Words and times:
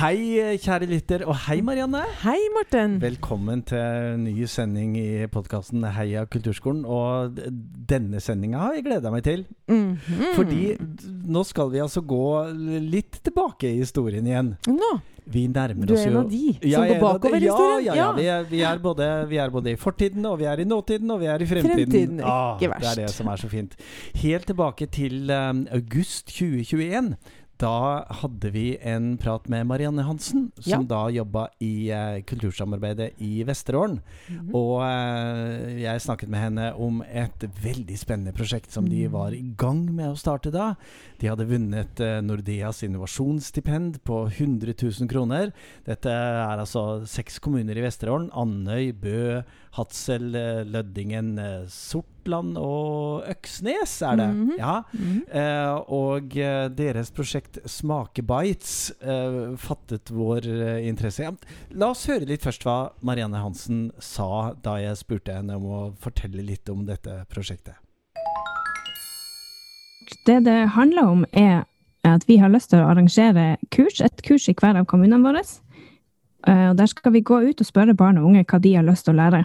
Hei, 0.00 0.56
kjære 0.56 0.86
lytter, 0.88 1.22
og 1.28 1.34
hei, 1.44 1.58
Marianne. 1.60 2.00
Hei, 2.22 2.38
Morten. 2.54 2.94
Velkommen 3.02 3.60
til 3.68 4.14
ny 4.22 4.46
sending 4.48 4.94
i 4.96 5.26
podkasten 5.28 5.84
Heia 5.92 6.22
kulturskolen. 6.24 6.86
Og 6.88 7.36
denne 7.90 8.22
sendinga 8.24 8.62
har 8.62 8.78
jeg 8.78 8.86
gleda 8.86 9.12
meg 9.12 9.26
til. 9.28 9.44
Mm 9.68 9.98
-hmm. 10.00 10.34
Fordi 10.36 10.76
nå 11.28 11.44
skal 11.44 11.72
vi 11.72 11.82
altså 11.84 12.00
gå 12.00 12.48
litt 12.80 13.20
tilbake 13.24 13.68
i 13.68 13.76
historien 13.76 14.26
igjen. 14.26 14.56
Nå. 14.68 15.00
Vi 15.30 15.46
nærmer 15.46 15.86
du 15.86 15.94
oss 15.94 16.06
jo 16.06 16.10
er 16.10 16.10
en 16.10 16.16
av 16.16 16.30
de 16.30 16.52
som 16.52 16.70
Ja, 16.70 16.78
går 16.86 17.00
bakover 17.00 17.36
i 17.36 17.44
ja, 17.44 17.52
historien? 17.52 17.84
Ja, 17.84 17.94
ja, 17.94 18.12
Vi, 18.12 18.24
er, 18.26 18.42
vi, 18.50 18.60
er 18.60 18.78
både, 18.78 19.26
vi 19.28 19.36
er 19.36 19.50
både 19.50 19.70
i 19.70 19.76
fortiden, 19.76 20.26
og 20.26 20.38
vi 20.38 20.44
er 20.44 20.58
i 20.58 20.64
nåtiden, 20.64 21.10
og 21.10 21.20
vi 21.20 21.26
er 21.26 21.42
i 21.42 21.46
fremtiden. 21.46 21.90
Fremtiden, 21.90 22.20
Ah, 22.24 22.58
ikke 22.60 22.74
det 22.80 22.88
er 22.90 23.06
det 23.06 23.10
som 23.10 23.26
er 23.26 23.36
så 23.36 23.48
fint. 23.48 23.76
Helt 24.14 24.46
tilbake 24.46 24.86
til 24.86 25.30
um, 25.30 25.66
august 25.70 26.26
2021. 26.26 27.16
Da 27.60 28.06
hadde 28.22 28.48
vi 28.54 28.78
en 28.88 29.18
prat 29.20 29.44
med 29.52 29.66
Marianne 29.68 30.00
Hansen, 30.06 30.46
som 30.56 30.70
Ja. 30.70 30.78
da 30.88 31.00
jobba 31.12 31.48
i 31.60 31.90
eh, 31.92 32.22
kultursamarbeidet 32.24 33.10
i 33.20 33.42
Vesterålen. 33.44 33.98
Mhm. 34.30 34.54
Og 34.54 34.80
eh, 34.82 35.82
jeg 35.82 36.00
snakket 36.00 36.28
med 36.32 36.40
henne 36.40 36.70
om 36.80 37.02
et 37.02 37.38
veldig 37.60 37.98
spennende 38.00 38.32
prosjekt 38.32 38.70
som 38.72 38.88
de 38.88 39.02
Mm. 39.06 39.12
var 39.12 39.32
i 39.36 39.42
gang 39.58 39.94
med 39.94 40.08
å 40.08 40.16
starte 40.16 40.50
da. 40.50 40.74
De 41.18 41.26
hadde 41.28 41.44
vunnet 41.46 42.00
eh, 42.00 42.22
Nordeas 42.22 42.82
innovasjonsstipend 42.82 44.00
på 44.04 44.24
100 44.30 44.72
000 44.80 45.06
kroner. 45.08 45.52
Dette 45.84 46.08
er 46.08 46.56
altså 46.58 47.04
seks 47.06 47.38
kommuner 47.40 47.76
i 47.76 47.82
Vesterålen. 47.84 48.30
Andøy, 48.32 48.92
Bø, 48.92 49.42
Hadsel, 49.76 50.32
Lødingen, 50.66 51.38
eh, 51.38 51.66
Sortland 51.70 52.56
og 52.58 53.22
Øksnes 53.30 53.92
er 54.02 54.16
det. 54.18 54.28
Mhm. 54.34 54.54
Ja. 54.58 54.82
Mhm. 54.92 55.20
Eh, 55.30 55.74
og 55.86 56.36
eh, 56.36 56.68
deres 56.68 57.10
prosjekt 57.14 57.60
Smakebites 57.64 58.90
eh, 59.00 59.54
fattet 59.56 60.10
vår 60.10 60.46
eh, 60.50 60.88
interesse. 60.88 61.22
Ja, 61.22 61.32
la 61.70 61.92
oss 61.94 62.06
høre 62.10 62.26
litt 62.26 62.42
først 62.42 62.66
hva 62.66 62.90
Marianne 63.00 63.38
Hansen 63.38 63.92
sa 63.98 64.54
da 64.58 64.80
jeg 64.82 64.98
spurte 64.98 65.38
henne 65.38 65.54
om 65.60 65.70
å 65.70 65.82
fortelle 66.02 66.42
litt 66.42 66.68
om 66.68 66.82
dette 66.88 67.22
prosjektet. 67.30 67.78
Det 70.26 70.40
det 70.44 70.58
handler 70.74 71.06
om, 71.06 71.24
er 71.32 71.64
at 72.02 72.26
vi 72.26 72.40
har 72.42 72.50
lyst 72.50 72.72
til 72.72 72.82
å 72.82 72.88
arrangere 72.90 73.56
kurs, 73.70 74.00
et 74.00 74.22
kurs 74.26 74.48
i 74.48 74.54
hver 74.58 74.74
av 74.80 74.88
kommunene 74.90 75.22
våre. 75.22 75.44
Og 76.48 76.76
der 76.76 76.88
skal 76.90 77.12
vi 77.12 77.20
gå 77.20 77.38
ut 77.44 77.60
og 77.60 77.68
spørre 77.68 77.94
barn 77.94 78.18
og 78.18 78.24
unge 78.30 78.42
hva 78.48 78.58
de 78.58 78.74
har 78.74 78.86
lyst 78.86 79.06
til 79.06 79.14
å 79.14 79.20
lære. 79.20 79.44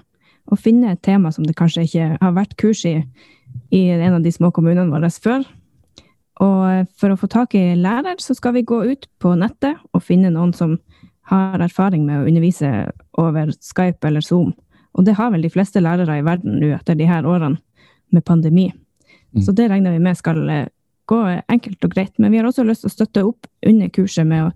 Og 0.52 0.62
finne 0.62 0.94
et 0.94 1.02
tema 1.02 1.32
som 1.34 1.46
det 1.46 1.58
kanskje 1.58 1.88
ikke 1.88 2.10
har 2.22 2.36
vært 2.36 2.58
kurs 2.62 2.84
i 2.86 3.00
i 3.70 3.90
en 3.90 4.14
av 4.14 4.24
de 4.24 4.32
små 4.32 4.52
kommunene 4.52 4.92
våre 4.92 5.10
før. 5.10 5.46
Og 6.44 6.90
for 7.00 7.14
å 7.14 7.20
få 7.20 7.30
tak 7.32 7.56
i 7.56 7.64
lærer, 7.80 8.20
så 8.20 8.36
skal 8.36 8.58
vi 8.58 8.66
gå 8.68 8.82
ut 8.92 9.08
på 9.24 9.36
nettet 9.40 9.80
og 9.94 10.04
finne 10.04 10.34
noen 10.34 10.54
som 10.56 10.78
har 11.32 11.62
erfaring 11.64 12.04
med 12.06 12.22
å 12.22 12.28
undervise 12.30 12.72
over 13.22 13.54
Skype 13.56 14.08
eller 14.08 14.26
Zoom. 14.26 14.54
Og 14.96 15.08
det 15.08 15.16
har 15.18 15.32
vel 15.32 15.44
de 15.44 15.52
fleste 15.52 15.82
lærere 15.82 16.20
i 16.20 16.26
verden 16.26 16.60
nå 16.62 16.74
etter 16.76 16.98
de 17.00 17.08
her 17.10 17.26
årene 17.28 17.60
med 18.14 18.26
pandemi. 18.28 18.70
Mm. 19.34 19.42
Så 19.44 19.56
det 19.56 19.70
regner 19.72 19.96
vi 19.96 20.04
med 20.04 20.20
skal 20.20 20.44
eh, 20.52 20.70
gå 21.10 21.20
enkelt 21.52 21.88
og 21.88 21.96
greit. 21.96 22.14
Men 22.20 22.32
vi 22.32 22.40
har 22.40 22.48
også 22.48 22.64
lyst 22.68 22.86
til 22.86 22.92
å 22.92 22.96
støtte 22.96 23.26
opp 23.28 23.50
under 23.66 23.90
kurset 23.96 24.28
med 24.28 24.46
å 24.46 24.52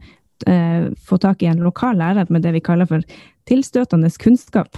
eh, 0.52 0.92
få 1.08 1.20
tak 1.20 1.44
i 1.44 1.50
en 1.52 1.64
lokal 1.64 2.00
lærer 2.00 2.30
med 2.30 2.46
det 2.46 2.54
vi 2.56 2.64
kaller 2.64 2.88
for 2.88 3.20
tilstøtende 3.50 4.12
kunnskap. 4.22 4.78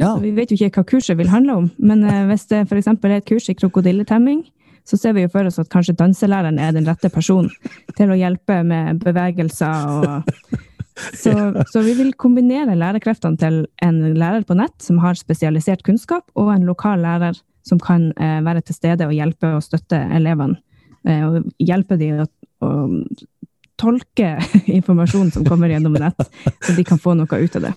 Ja. 0.00 0.14
Vi 0.22 0.32
vet 0.34 0.50
jo 0.50 0.56
ikke 0.56 0.80
hva 0.80 0.88
kurset 0.94 1.18
vil 1.18 1.30
handle 1.32 1.58
om, 1.62 1.70
men 1.78 2.04
eh, 2.08 2.24
hvis 2.30 2.46
det 2.50 2.64
f.eks. 2.64 2.88
er 2.88 3.16
et 3.18 3.28
kurs 3.28 3.48
i 3.52 3.56
krokodilletemming, 3.58 4.42
så 4.88 4.98
ser 4.98 5.14
vi 5.14 5.22
jo 5.26 5.30
for 5.30 5.46
oss 5.46 5.60
at 5.62 5.70
kanskje 5.70 5.94
danselæreren 5.98 6.58
er 6.58 6.72
den 6.74 6.88
rette 6.88 7.10
personen 7.12 7.52
til 7.98 8.10
å 8.10 8.18
hjelpe 8.18 8.62
med 8.66 9.02
bevegelser 9.04 9.92
og 9.92 10.56
så, 11.22 11.32
så 11.70 11.82
vi 11.84 11.94
vil 11.98 12.12
kombinere 12.18 12.74
lærerkreftene 12.78 13.38
til 13.40 13.62
en 13.84 14.00
lærer 14.18 14.42
på 14.48 14.56
nett 14.58 14.74
som 14.82 14.98
har 15.04 15.18
spesialisert 15.18 15.84
kunnskap, 15.86 16.26
og 16.34 16.52
en 16.54 16.66
lokal 16.68 17.04
lærer 17.04 17.38
som 17.66 17.80
kan 17.82 18.10
eh, 18.18 18.40
være 18.44 18.64
til 18.66 18.76
stede 18.76 19.06
og 19.06 19.14
hjelpe 19.14 19.54
og 19.54 19.62
støtte 19.64 20.00
elevene. 20.16 20.58
Eh, 21.06 21.22
og 21.26 21.52
hjelpe 21.62 21.98
dem 22.00 22.24
å, 22.24 22.28
å 22.66 22.72
tolke 23.80 24.34
informasjonen 24.78 25.32
som 25.34 25.46
kommer 25.46 25.72
gjennom 25.72 25.96
nett, 25.98 26.26
så 26.62 26.76
de 26.76 26.86
kan 26.86 27.00
få 27.02 27.14
noe 27.18 27.42
ut 27.42 27.58
av 27.60 27.68
det. 27.68 27.72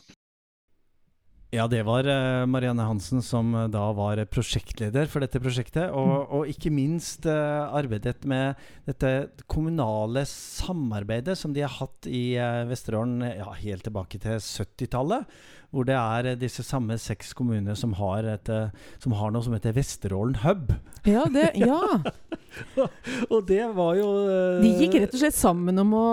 Ja, 1.56 1.70
det 1.72 1.86
var 1.88 2.04
eh, 2.04 2.44
Marianne 2.52 2.84
Hansen 2.84 3.22
som 3.24 3.54
eh, 3.56 3.70
da 3.72 3.86
var 3.96 4.20
prosjektleder 4.28 5.08
for 5.08 5.24
dette 5.24 5.40
prosjektet. 5.40 5.88
Og, 5.96 6.28
og 6.36 6.50
ikke 6.52 6.72
minst 6.74 7.28
eh, 7.32 7.76
arbeidet 7.80 8.26
med 8.28 8.60
dette 8.90 9.12
kommunale 9.52 10.26
samarbeidet 10.28 11.38
som 11.40 11.54
de 11.56 11.64
har 11.64 11.72
hatt 11.78 12.10
i 12.12 12.36
Vesterålen 12.68 13.24
ja, 13.30 13.54
helt 13.62 13.88
tilbake 13.88 14.20
til 14.20 14.42
70-tallet. 14.42 15.32
Hvor 15.76 15.84
det 15.88 15.98
er 16.00 16.32
eh, 16.32 16.38
disse 16.40 16.64
samme 16.64 16.96
seks 17.02 17.34
kommunene 17.36 17.76
som 17.76 17.92
har, 18.00 18.24
et, 18.38 18.48
eh, 18.50 18.70
som 19.04 19.12
har 19.20 19.34
noe 19.36 19.44
som 19.44 19.54
heter 19.58 19.76
Vesterålen 19.76 20.38
Hub. 20.46 20.72
Ja, 21.06 21.26
det, 21.30 21.52
ja. 21.60 21.82
Og 23.34 23.42
det 23.50 23.60
var 23.76 23.98
jo 24.00 24.06
uh, 24.26 24.62
De 24.64 24.70
gikk 24.80 24.96
rett 25.02 25.12
og 25.14 25.20
slett 25.20 25.36
sammen 25.36 25.78
om 25.84 25.92
å 25.94 26.06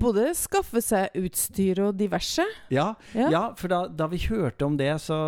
både 0.00 0.28
skaffe 0.38 0.80
seg 0.84 1.10
utstyr 1.18 1.80
og 1.88 1.96
diverse. 1.98 2.44
Ja, 2.72 2.92
Ja. 3.16 3.26
ja. 3.32 3.42
for 3.58 3.68
da, 3.72 3.80
da 3.90 4.06
vi 4.12 4.20
hørte 4.28 4.64
om 4.68 4.76
det, 4.78 4.92
så, 5.02 5.18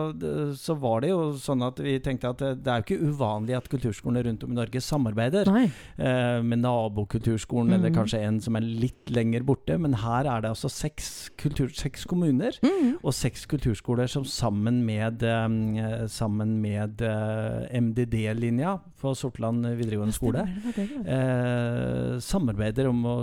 så 0.58 0.76
var 0.80 1.02
det 1.04 1.10
jo 1.12 1.32
sånn 1.42 1.64
at 1.66 1.80
vi 1.82 1.96
tenkte 2.04 2.30
at 2.32 2.44
det, 2.62 2.70
er 2.70 2.80
jo 2.80 2.86
ikke 2.86 3.10
uvanlig 3.10 3.56
at 3.58 3.68
kulturskolene 3.72 4.22
rundt 4.28 4.46
om 4.46 4.54
i 4.54 4.58
Norge 4.60 4.80
samarbeider 4.86 5.50
eh, 5.52 6.38
med 6.46 6.62
nabokulturskolen, 6.62 7.72
eller 7.76 7.90
Mhm. 7.92 7.96
kanskje 7.98 8.22
en 8.22 8.40
som 8.40 8.56
er 8.56 8.64
litt 8.64 9.10
lenger 9.12 9.42
borte. 9.44 9.76
Men 9.78 9.98
her 10.00 10.24
er 10.30 10.40
det 10.46 10.50
altså 10.54 10.70
seks, 10.72 11.30
kultur, 11.36 11.68
seks 11.74 12.06
kommuner 12.08 12.56
Og 13.00 13.14
seks 13.16 13.46
kulturskoler 13.50 14.10
som 14.10 14.24
sammen 14.28 14.82
med, 14.86 15.22
eh, 15.22 16.06
sammen 16.08 16.58
med 16.62 17.02
eh, 17.02 17.80
MDD-linja 17.80 18.76
på 19.02 19.12
Sortland 19.18 19.66
videregående 19.78 20.14
skole 20.16 20.44
eh, 20.46 22.18
samarbeider 22.22 22.88
om 22.90 23.02
å, 23.06 23.14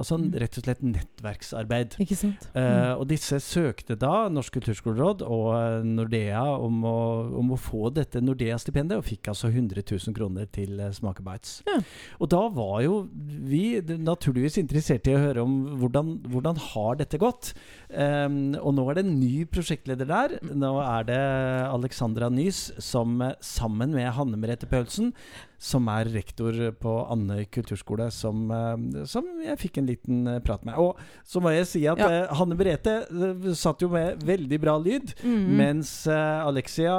altså 0.00 0.16
Mm. 0.16 0.30
rett 0.40 0.56
og 0.58 0.64
slett 0.64 0.82
nettverksarbeid. 0.82 1.96
Ikke 2.02 2.16
sant? 2.16 2.46
Eh, 2.56 2.92
og 2.96 3.04
disse 3.10 3.36
søkte 3.42 3.96
da 4.00 4.28
Norsk 4.32 4.54
kulturskoleråd 4.56 5.22
og 5.26 5.48
eh, 5.58 5.84
Nordea 5.86 6.42
om 6.56 6.78
å, 6.88 6.96
om 7.40 7.52
å 7.52 7.58
få 7.60 7.90
dette 7.94 8.22
Nordea-stipendet, 8.24 8.96
og 8.98 9.06
fikk 9.06 9.28
altså 9.32 9.50
100 9.50 9.84
000 9.84 10.16
kroner 10.16 10.48
til 10.52 10.80
uh, 10.80 10.88
Smakebites. 10.94 11.58
Ja. 11.68 11.78
Og 12.22 12.30
da 12.32 12.42
var 12.54 12.80
jo 12.86 13.02
vi 13.12 13.80
naturligvis 13.84 14.56
interessert 14.62 15.06
i 15.10 15.14
å 15.16 15.22
høre 15.22 15.44
om 15.44 15.56
hvordan, 15.80 16.14
hvordan 16.32 16.60
har 16.72 16.98
dette 17.02 17.20
gått. 17.20 17.52
Eh, 17.90 18.26
og 18.62 18.72
nå 18.76 18.86
er 18.90 18.98
det 18.98 19.04
en 19.06 19.16
ny 19.20 19.44
prosjektleder 19.52 20.08
der. 20.10 20.38
Nå 20.56 20.72
er 20.82 21.06
det 21.10 21.20
Alexandra 21.68 22.30
Nys 22.32 22.70
som 22.82 23.20
eh, 23.24 23.36
sammen 23.44 23.92
med 23.96 24.10
Hanne 24.16 24.40
Merete 24.40 24.68
Paulsen, 24.70 25.12
som 25.58 25.86
er 25.88 26.04
rektor 26.12 26.52
på 26.78 26.92
Andøy 27.10 27.46
kulturskole, 27.50 28.10
som, 28.12 28.50
eh, 28.52 29.04
som 29.08 29.24
jeg 29.42 29.56
fikk 29.58 29.78
en 29.78 29.86
liten 29.88 30.26
eh, 30.28 30.38
prat 30.44 30.64
med. 30.68 30.74
Og 30.76 30.96
så 31.24 31.40
må 31.40 31.50
jeg 31.54 31.66
si 31.66 31.86
at 31.88 31.98
Ja. 31.98 32.08
eh, 32.08 32.34
Hanne 32.36 32.56
Brete 32.58 32.96
eh, 33.08 33.52
satt 33.54 33.80
jo 33.80 33.88
med 33.88 34.20
veldig 34.22 34.60
bra 34.60 34.76
lyd, 34.78 35.14
Mhm. 35.24 35.56
mens 35.56 36.06
eh, 36.06 36.46
Alexia 36.46 36.92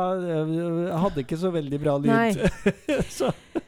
hadde 0.97 1.23
ikke 1.23 1.37
så 1.37 1.51
veldig 1.53 1.79
bra 1.83 1.97
lyd. 1.97 2.41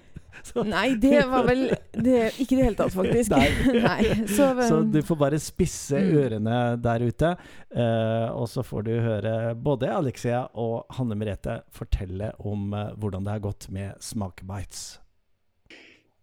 Nei. 0.56 0.62
så, 0.62 0.64
Nei, 0.68 0.88
det 1.02 1.24
var 1.30 1.46
vel 1.48 1.66
det, 1.94 2.18
Ikke 2.42 2.56
i 2.56 2.60
det 2.60 2.66
hele 2.68 2.78
tatt, 2.80 2.94
faktisk. 2.96 3.32
Nei. 3.38 3.50
Nei. 3.88 4.28
Så, 4.28 4.50
så 4.66 4.80
um, 4.82 4.90
du 4.94 5.02
får 5.06 5.20
bare 5.26 5.40
spisse 5.42 6.00
Mm. 6.00 6.16
ørene 6.22 6.60
der 6.82 7.04
ute. 7.06 7.34
Uh, 7.76 8.30
og 8.36 8.48
så 8.50 8.64
får 8.66 8.88
du 8.88 8.94
høre 9.04 9.36
både 9.56 9.90
Alexia 9.92 10.46
og 10.58 10.86
Hanne 10.98 11.18
Merete 11.20 11.60
fortelle 11.76 12.32
om 12.40 12.74
uh, 12.74 12.90
hvordan 12.98 13.26
det 13.28 13.36
har 13.36 13.44
gått 13.44 13.70
med 13.74 14.00
Smakebites. 14.04 15.00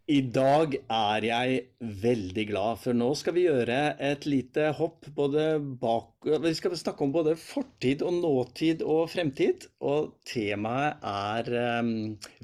I 0.07 0.21
dag 0.31 0.77
er 0.87 1.25
jeg 1.27 1.55
veldig 1.83 2.45
glad, 2.47 2.79
for 2.79 2.95
nå 2.95 3.09
skal 3.19 3.35
vi 3.35 3.49
gjøre 3.49 3.79
et 4.07 4.23
lite 4.31 4.69
hopp 4.79 5.09
både 5.17 5.59
bak 5.83 6.29
Vi 6.45 6.53
skal 6.55 6.77
snakke 6.79 7.03
om 7.03 7.11
både 7.11 7.35
fortid 7.35 8.05
og 8.07 8.15
nåtid 8.21 8.85
og 8.87 9.11
fremtid. 9.11 9.67
Og 9.83 10.13
temaet 10.31 11.03
er 11.03 11.51
um, 11.83 11.91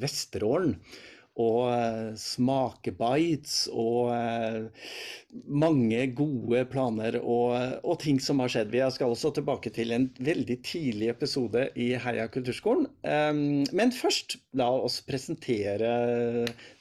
Vesterålen. 0.02 0.74
Og 1.40 1.70
eh, 1.72 2.12
smakebites 2.20 3.64
og 3.72 4.10
eh, 4.12 4.66
mange 5.48 6.02
gode 6.18 6.64
planer 6.68 7.16
og, 7.22 7.56
og 7.88 7.98
ting 8.02 8.20
som 8.20 8.42
har 8.44 8.52
skjedd. 8.52 8.72
Vi 8.74 8.82
skal 8.92 9.14
også 9.14 9.32
tilbake 9.38 9.72
til 9.72 9.94
en 9.96 10.10
veldig 10.20 10.58
tidlig 10.66 11.08
episode 11.14 11.70
i 11.80 11.92
Heia 11.96 12.28
kulturskolen. 12.28 12.90
Um, 13.02 13.62
men 13.72 13.94
først, 13.96 14.36
la 14.52 14.68
oss 14.68 15.00
presentere 15.08 15.94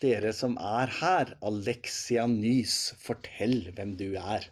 dere 0.03 0.33
som 0.35 0.57
er 0.59 0.91
her. 0.99 1.35
Alexia 1.47 2.27
Nys, 2.27 2.91
fortell 2.99 3.69
hvem 3.77 3.95
du 3.99 4.09
er. 4.19 4.51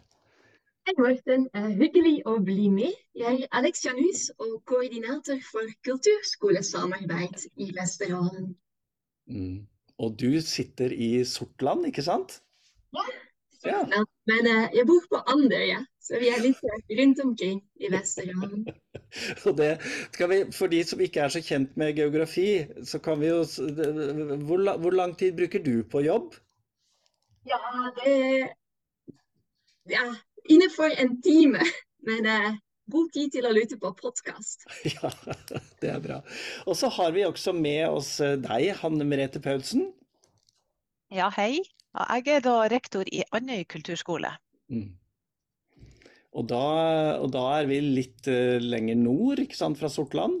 Hei 0.88 0.94
Morten, 0.96 1.42
Eh, 1.54 1.66
hyggelig 1.78 2.22
å 2.26 2.38
bli 2.42 2.68
med. 2.72 2.94
Jeg 3.14 3.42
er 3.44 3.50
Alexia 3.58 3.92
Nys 3.94 4.30
og 4.40 4.56
koordinator 4.66 5.38
for 5.44 5.68
kulturskolesamarbeid 5.86 7.44
i 7.62 7.68
Vesterålen. 7.76 8.48
Mm. 9.28 9.68
Og 10.00 10.16
du 10.20 10.40
sitter 10.40 10.92
i 10.92 11.10
Sortland, 11.28 11.84
ikke 11.90 12.04
sant? 12.04 12.40
Ja. 13.64 13.82
Men 14.30 14.46
uh, 14.48 14.66
jeg 14.72 14.86
bor 14.88 15.02
på 15.10 15.20
Andøya, 15.28 15.82
så 16.00 16.20
vi 16.22 16.30
er 16.32 16.40
litt 16.40 16.62
rundt 17.00 17.20
omkring 17.24 17.58
i 17.76 17.90
Vesterålen. 17.92 18.64
Og 19.46 19.56
det 19.58 19.72
skal 20.14 20.30
vi, 20.30 20.38
For 20.54 20.70
de 20.70 20.80
som 20.86 21.02
ikke 21.02 21.24
er 21.24 21.34
så 21.34 21.42
kjent 21.44 21.76
med 21.80 21.96
geografi, 21.98 22.62
så 22.86 23.00
kan 23.02 23.18
vi 23.20 23.26
jo 23.32 23.42
Hvor, 23.42 24.62
hvor 24.78 24.94
lang 24.94 25.16
tid 25.18 25.34
bruker 25.36 25.62
du 25.64 25.82
på 25.82 26.04
jobb? 26.06 26.38
Ja, 27.48 27.60
det 28.00 28.16
Ja, 29.90 30.06
innenfor 30.48 30.94
en 30.96 31.20
time. 31.22 31.60
Men 32.08 32.26
uh, 32.26 32.54
god 32.92 33.10
tid 33.14 33.32
til 33.36 33.48
å 33.48 33.54
lytte 33.54 33.78
på 33.80 33.92
podkast. 33.98 34.66
Ja, 34.94 35.10
det 35.82 35.94
er 35.94 36.04
bra. 36.04 36.20
Og 36.66 36.78
så 36.78 36.90
har 36.98 37.14
vi 37.16 37.26
også 37.26 37.54
med 37.56 37.86
oss 37.88 38.16
deg, 38.20 38.70
Hanne 38.82 39.06
Merete 39.08 39.42
Paulsen. 39.42 39.88
Ja, 41.10 41.30
hei. 41.34 41.62
Jeg 41.90 42.28
er 42.30 42.42
da 42.44 42.56
rektor 42.70 43.08
i 43.10 43.24
Andøy 43.34 43.64
kulturskole. 43.70 44.30
Mm. 44.70 44.92
Og, 46.30 46.46
da, 46.46 46.64
og, 47.18 47.30
da, 47.34 47.42
er 47.58 47.66
vi 47.70 47.80
litt 47.82 48.28
uh, 48.30 48.62
lenger 48.62 48.98
nord, 49.00 49.42
ikke 49.42 49.58
sant, 49.58 49.80
fra 49.80 49.90
Sortland? 49.90 50.38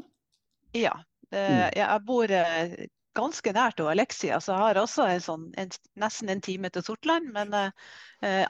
Ja. 0.76 0.94
Uh, 1.30 1.38
mm. 1.38 1.64
Jeg 1.80 2.04
bor 2.06 2.30
uh, 2.30 2.76
ganske 3.18 3.52
nært 3.56 3.80
Alexia, 3.82 4.38
så 4.40 4.54
jeg 4.54 4.64
har 4.64 4.80
også 4.80 5.06
en 5.10 5.22
sånn, 5.24 5.46
en, 5.60 5.72
nesten 6.00 6.30
en 6.32 6.42
time 6.44 6.70
til 6.70 6.84
Sortland. 6.86 7.30
Men 7.34 7.54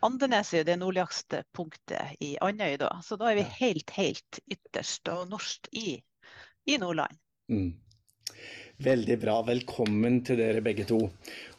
Andenes 0.04 0.52
er 0.54 0.66
det 0.68 0.78
nordligste 0.80 1.44
punktet 1.56 2.20
i 2.20 2.34
Andøy, 2.44 2.76
da. 2.82 2.90
Så 3.06 3.16
da 3.20 3.30
er 3.30 3.40
vi 3.40 3.46
helt, 3.60 3.94
helt 3.96 4.40
ytterst 4.50 5.08
og 5.12 5.28
norsk 5.30 5.70
i, 5.72 5.96
i 6.68 6.80
Nordland. 6.82 7.16
Mm. 7.50 7.72
Veldig 8.80 9.18
bra. 9.20 9.34
Velkommen 9.44 10.22
til 10.24 10.38
dere 10.40 10.62
begge 10.64 10.86
to. 10.88 11.02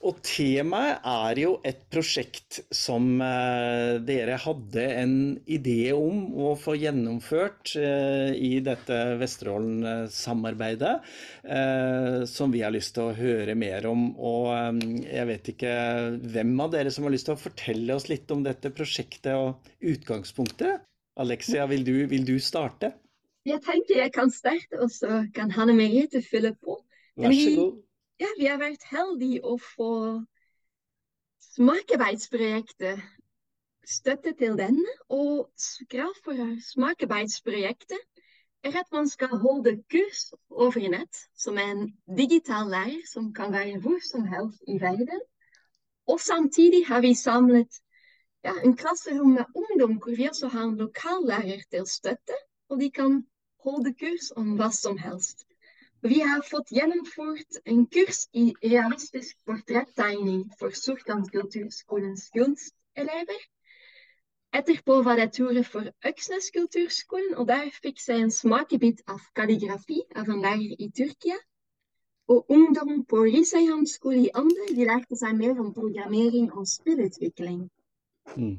Og 0.09 0.21
temaet 0.25 1.03
er 1.05 1.41
jo 1.43 1.51
et 1.69 1.83
prosjekt 1.93 2.57
som 2.73 3.21
eh, 3.21 3.99
dere 4.01 4.39
hadde 4.41 4.85
en 5.03 5.13
idé 5.45 5.91
om 5.93 6.31
å 6.33 6.55
få 6.57 6.73
gjennomført 6.81 7.75
eh, 7.77 8.33
i 8.33 8.55
dette 8.65 8.97
Vesterålen-samarbeidet, 9.21 10.95
eh, 11.45 12.17
som 12.25 12.57
vi 12.57 12.65
har 12.65 12.73
lyst 12.73 12.95
til 12.97 13.11
å 13.11 13.15
høre 13.21 13.53
mer 13.53 13.85
om. 13.91 14.09
Og 14.17 14.81
jeg 15.05 15.29
vet 15.29 15.53
ikke 15.53 15.77
hvem 16.25 16.57
av 16.65 16.73
dere 16.73 16.89
som 16.89 17.05
har 17.05 17.13
lyst 17.13 17.29
til 17.29 17.37
å 17.37 17.43
fortelle 17.45 18.01
oss 18.01 18.09
litt 18.09 18.33
om 18.33 18.41
dette 18.49 18.73
prosjektet 18.73 19.35
og 19.37 19.61
utgangspunktet. 19.93 20.87
Alexia, 21.21 21.69
vil 21.69 21.85
du, 21.85 21.99
vil 22.09 22.25
du 22.25 22.39
starte? 22.41 22.95
Jeg 23.45 23.61
tenker 23.61 24.07
jeg 24.07 24.13
kan 24.17 24.33
starte, 24.33 24.81
og 24.81 24.89
så 24.89 25.27
kan 25.37 25.53
Hanne 25.53 25.77
Merete 25.77 26.25
fylle 26.25 26.57
på. 26.57 26.81
God. 27.21 27.81
Ja, 28.21 28.29
vi 28.37 28.45
har 28.45 28.59
vært 28.61 28.83
heldige 28.89 29.41
å 29.45 29.57
få 29.61 29.91
smakearbeidsprojektet 31.55 33.01
støtte 33.87 34.33
til 34.37 34.57
den. 34.59 34.77
Og 35.09 35.49
krav 35.89 36.13
for 36.25 36.37
smakearbeidsprojektet 36.71 38.01
er 38.63 38.77
at 38.77 38.91
man 38.93 39.09
skal 39.09 39.37
holde 39.41 39.77
kurs 39.89 40.31
over 40.49 40.89
nett, 40.93 41.23
som 41.33 41.57
en 41.57 41.87
digital 42.17 42.69
lærer 42.69 43.01
som 43.09 43.33
kan 43.33 43.53
være 43.53 43.81
hvor 43.81 43.99
som 44.05 44.25
helst 44.29 44.61
i 44.67 44.77
verden. 44.81 45.21
Og 46.07 46.19
samtidig 46.19 46.85
har 46.87 47.01
vi 47.01 47.13
samlet 47.13 47.81
ja, 48.45 48.53
en 48.65 48.77
klasserom 48.77 49.33
med 49.37 49.45
ungdom 49.55 49.97
hvor 50.01 50.15
vi 50.17 50.29
også 50.29 50.47
har 50.47 50.63
en 50.63 50.77
lokallærer 50.77 51.61
til 51.71 51.87
støtte. 51.87 52.37
Og 52.69 52.79
de 52.79 52.91
kan 52.91 53.23
holde 53.65 53.93
kurs 53.93 54.31
om 54.35 54.55
hva 54.59 54.71
som 54.73 54.97
helst. 54.97 55.45
Vi 56.01 56.19
har 56.19 56.41
fått 56.41 56.71
gjennomført 56.73 57.59
en 57.65 57.85
kurs 57.85 58.23
i 58.33 58.47
realistisk 58.63 59.37
portrettegning 59.45 60.47
for 60.59 60.73
Sortland 60.73 61.27
kulturskolens 61.29 62.29
kunstelever. 62.33 63.43
Etterpå 64.53 64.97
var 65.05 65.15
det 65.15 65.29
turer 65.33 65.63
for 65.63 65.91
Øksnes 66.07 66.49
kulturskolen, 66.55 67.35
og 67.37 67.47
der 67.47 67.69
fikk 67.83 68.01
jeg 68.07 68.25
en 68.25 68.33
smakebit 68.33 69.05
av 69.07 69.21
kalligrafi 69.37 70.01
av 70.15 70.27
en 70.33 70.41
lærer 70.41 70.73
i 70.79 70.89
Tyrkia. 70.89 71.37
Og 72.27 72.49
ungdom 72.49 73.05
på 73.05 73.21
Risøyhamn 73.27 73.87
skole 73.87 74.25
i 74.25 74.33
Ande 74.33 74.67
de 74.73 74.89
lærte 74.89 75.15
seg 75.21 75.37
mer 75.37 75.61
om 75.61 75.69
programmering 75.73 76.49
og 76.51 76.67
spillutvikling. 76.67 77.63
Mm. 78.35 78.57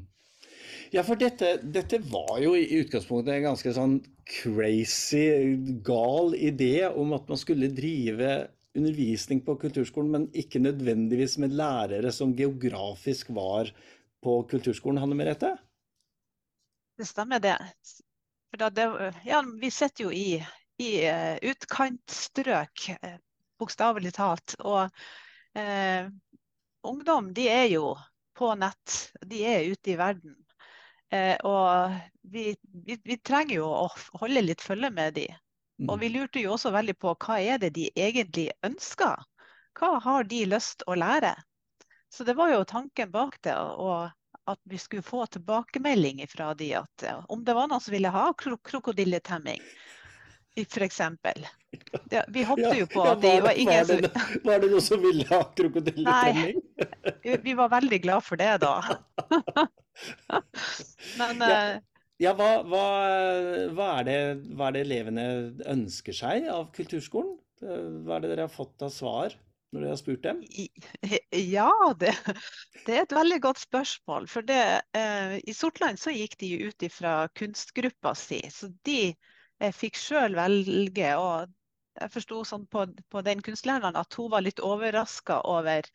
Ja, 0.93 1.01
for 1.01 1.19
dette, 1.19 1.57
dette, 1.73 1.99
var 2.11 2.39
jo 2.39 2.55
i 2.55 2.67
utgangspunktet 2.79 3.35
en 3.35 3.47
ganske 3.49 3.73
sånn 3.75 3.95
crazy, 4.25 5.55
gal 5.85 6.35
idé 6.35 6.87
om 6.87 7.13
at 7.13 7.27
man 7.29 7.39
skulle 7.39 7.71
drive 7.73 8.47
undervisning 8.73 9.41
på 9.45 9.55
kulturskolen, 9.61 10.11
men 10.11 10.29
ikke 10.33 10.61
nødvendigvis 10.63 11.37
med 11.41 11.53
lærere 11.57 12.11
som 12.11 12.33
geografisk 12.35 13.29
var 13.35 13.69
på 14.23 14.37
kulturskolen, 14.49 15.01
Hanne 15.01 15.17
Merete? 15.17 15.53
Det 16.97 17.07
stemmer, 17.09 17.39
det. 17.39 17.57
det 18.51 18.87
ja, 19.25 19.43
vi 19.61 19.69
sitter 19.71 20.07
jo 20.07 20.11
i, 20.11 20.39
i 20.81 20.91
uh, 21.09 21.37
utkantstrøk, 21.51 22.89
uh, 23.03 23.17
bokstavelig 23.59 24.13
talt. 24.13 24.55
Og 24.59 24.89
eh, 25.55 26.09
ungdom, 26.83 27.31
de 27.33 27.47
er 27.49 27.67
jo 27.71 27.93
på 28.37 28.53
nett. 28.59 29.11
De 29.25 29.43
er 29.47 29.69
ute 29.71 29.93
i 29.93 29.97
verden. 29.99 30.35
Eh, 31.13 31.35
og 31.45 31.93
vi, 32.33 32.55
vi, 32.85 32.97
vi, 33.03 33.17
trenger 33.21 33.59
jo 33.59 33.69
å 33.69 33.87
holde 34.21 34.45
litt 34.47 34.63
følge 34.63 34.89
med 34.93 35.17
de. 35.19 35.27
Og 35.89 35.99
vi 36.01 36.09
mm. 36.09 36.15
lurte 36.15 36.41
jo 36.41 36.55
også 36.55 36.71
veldig 36.73 36.95
på 37.01 37.13
hva 37.25 37.39
er 37.41 37.61
det 37.61 37.73
de 37.77 37.89
egentlig 37.93 38.49
ønsker? 38.65 39.21
Hva 39.77 39.97
har 40.03 40.27
de 40.29 40.43
lyst 40.49 40.85
å 40.87 40.97
lære? 40.97 41.35
Så 42.13 42.25
det 42.25 42.37
var 42.37 42.53
jo 42.53 42.65
tanken 42.69 43.11
bak 43.13 43.39
det. 43.45 43.55
og 43.57 44.11
at 44.45 44.59
vi 44.67 44.77
skulle 44.77 45.01
få 45.01 45.25
tilbakemelding 45.25 46.25
fra 46.27 46.53
de 46.53 46.73
at 46.75 47.03
om 47.31 47.43
det 47.45 47.53
var 47.55 47.69
noen 47.71 47.81
som 47.81 47.93
ville 47.95 48.09
ha 48.11 48.25
krokodilletemming, 48.35 49.61
f.eks. 50.59 50.99
Vi 52.27 52.43
håpte 52.49 52.73
jo 52.77 52.89
på 52.91 53.05
at 53.07 53.21
det 53.23 53.37
var 53.45 53.55
ingen 53.55 53.85
som 53.87 54.03
Var 54.43 54.59
det 54.59 54.69
noen 54.73 54.83
som 54.83 54.99
ville 55.01 55.27
ha 55.29 55.39
krokodilletemming? 55.55 56.59
Nei, 56.59 57.37
vi 57.45 57.55
var 57.55 57.71
veldig 57.71 58.01
glad 58.03 58.27
for 58.27 58.41
det 58.41 58.57
da. 58.65 58.75
Men 61.19 61.43
ja. 61.43 61.57
Eh, 61.57 61.79
ja 62.21 62.33
hva, 62.37 62.49
hva, 62.67 62.83
hva, 63.73 63.87
er 63.99 64.05
det, 64.07 64.19
hva, 64.53 64.69
er 64.69 64.75
det, 64.75 64.83
elevene 64.85 65.25
ønsker 65.69 66.15
seg 66.15 66.45
av 66.51 66.69
kulturskolen? 66.75 67.35
Hva 67.63 68.17
er 68.17 68.23
det 68.23 68.29
dere 68.33 68.45
har 68.47 68.53
fått 68.53 68.83
av 68.85 68.91
svar 68.93 69.33
når 69.73 69.81
dere 69.81 69.93
har 69.93 69.99
spurt 69.99 70.25
dem? 70.25 70.41
Ja, 71.55 71.71
det, 71.99 72.13
det 72.85 72.95
er 72.95 73.05
et 73.05 73.15
veldig 73.17 73.39
godt 73.43 73.63
spørsmål. 73.63 74.27
For 74.29 74.45
det, 74.45 74.61
eh, 74.97 75.39
i 75.41 75.55
Sortland 75.57 75.99
så 75.99 76.13
gikk 76.13 76.37
de 76.43 76.51
ut 76.69 76.85
fra 76.93 77.15
kunstgruppa 77.39 78.13
si. 78.19 78.43
Så 78.53 78.69
de 78.85 78.99
eh, 79.09 79.73
fikk 79.73 79.97
sjøl 79.99 80.37
velge. 80.37 81.09
og 81.17 81.49
jeg 81.99 82.13
forsto 82.13 82.43
sånn 82.47 82.67
på, 82.73 82.85
på, 83.09 83.21
den 83.25 83.41
kunstlæreren 83.45 83.97
at 83.99 84.17
hun 84.17 84.31
var 84.33 84.45
litt 84.45 84.61
overraska 84.63 85.41
over 85.49 85.89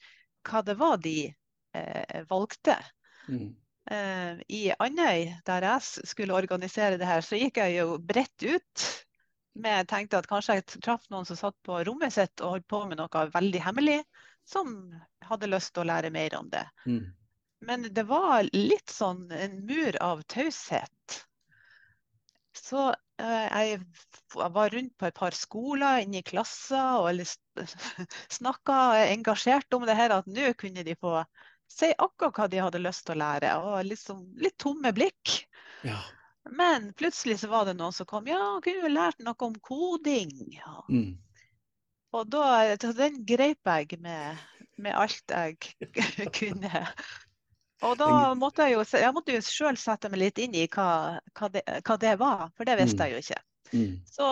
hva 0.46 0.62
det 0.66 0.76
var 0.78 1.00
de 1.02 1.16
eh, 1.28 2.20
valgte. 2.30 2.76
Mm. 3.28 3.50
Eh, 3.90 4.40
I 4.52 4.62
Andøy, 4.76 5.30
der 5.47 5.64
jeg 5.64 6.09
skulle 6.11 6.37
organisere 6.37 6.99
det 7.00 7.09
her, 7.09 7.23
så 7.25 7.38
gikk 7.40 7.61
jeg 7.62 7.78
jo 7.78 7.97
bredt 7.99 8.45
ut. 8.45 8.88
Jeg 9.59 9.87
tenkte 9.90 10.21
at 10.21 10.28
kanskje 10.30 10.59
jeg 10.59 10.66
traff 10.85 11.09
noen 11.11 11.26
som 11.26 11.38
satt 11.38 11.57
på 11.66 11.80
rommet 11.88 12.14
sitt 12.14 12.42
og 12.42 12.59
holdt 12.59 12.68
på 12.71 12.83
med 12.90 13.00
noe 13.00 13.25
veldig 13.33 13.62
hemmelig, 13.64 14.02
som 14.47 14.76
hadde 15.25 15.50
lyst 15.50 15.73
til 15.75 15.87
å 15.87 15.88
lære 15.88 16.12
mer 16.14 16.37
om 16.38 16.50
det. 16.52 16.66
Mm. 16.87 17.07
Men 17.66 17.88
det 17.95 18.04
var 18.07 18.47
litt 18.54 18.92
sånn 18.92 19.26
en 19.35 19.59
mur 19.66 19.97
av 20.04 20.23
taushet. 20.30 21.18
Så 22.59 22.90
eh, 22.92 23.49
jeg 23.49 23.80
var 24.35 24.75
rundt 24.75 24.95
på 25.00 25.09
et 25.09 25.16
par 25.16 25.35
skoler, 25.35 26.04
inne 26.04 26.21
i 26.21 26.26
klasser, 26.26 27.00
og 27.00 27.25
snakka 28.38 28.78
engasjert 29.09 29.75
om 29.75 29.88
det 29.88 29.97
her 29.99 30.14
at 30.21 30.28
nå 30.30 30.52
kunne 30.61 30.85
de 30.87 30.95
få 30.99 31.23
si 31.68 31.90
akkurat 31.94 32.38
hva 32.38 32.48
de 32.50 32.62
hadde 32.62 32.82
lyst 32.82 33.06
til 33.06 33.16
å 33.16 33.22
lære, 33.22 33.52
og 33.62 33.87
liksom 33.87 34.25
litt 34.40 34.56
tomme 34.60 34.92
blikk. 34.96 35.42
Ja. 35.87 36.00
Men 36.50 36.92
plutselig 36.96 37.40
så 37.42 37.48
var 37.52 37.68
det 37.68 37.76
noen 37.78 37.92
som 37.92 38.08
kom. 38.08 38.26
Ja, 38.28 38.58
kunne 38.64 38.87
jo 38.87 38.92
lært 38.92 39.20
noe 39.20 39.37
om 39.44 39.56
koding. 39.64 40.32
Ja. 40.56 40.82
Mm. 40.88 41.18
Og 42.16 42.28
da 42.32 42.76
den 42.96 43.20
greip 43.28 43.68
jeg 43.68 43.98
med, 44.00 44.38
med 44.80 44.96
alt 44.96 45.34
jeg 45.34 45.58
kunne. 46.40 46.87
Og 47.87 47.98
da 48.00 48.34
måtte 48.34 48.66
jeg 48.66 48.75
jo 48.75 48.84
jeg 48.98 49.14
måtte 49.14 49.37
jo 49.37 49.42
sjøl 49.44 49.76
sette 49.78 50.08
meg 50.10 50.22
litt 50.25 50.40
inn 50.42 50.56
i 50.56 50.64
hva, 50.72 51.18
hva, 51.37 51.50
det, 51.52 51.62
hva, 51.84 51.98
det, 52.00 52.14
var, 52.18 52.48
for 52.56 52.66
det 52.66 52.78
visste 52.80 52.98
mm. 52.98 53.04
jeg 53.04 53.12
jo 53.12 53.22
ikke. 53.22 53.42
Mm. 53.72 53.98
Så 54.06 54.28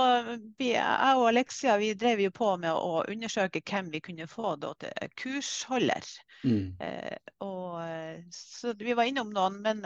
vi, 0.58 0.70
jeg 0.72 1.18
og 1.18 1.28
Alexia 1.28 1.76
vi 1.80 1.92
drev 1.98 2.22
jo 2.26 2.32
på 2.34 2.52
med 2.62 2.72
å 2.72 3.02
undersøke 3.08 3.62
hvem 3.66 3.90
vi 3.92 4.02
kunne 4.04 4.28
få 4.30 4.54
da, 4.62 4.72
til 4.80 5.12
kursholder. 5.22 6.08
Mm. 6.44 6.76
Eh, 6.80 7.16
og, 7.44 8.30
så 8.32 8.74
vi 8.78 8.96
var 8.96 9.10
innom 9.10 9.34
noen, 9.34 9.60
men 9.64 9.84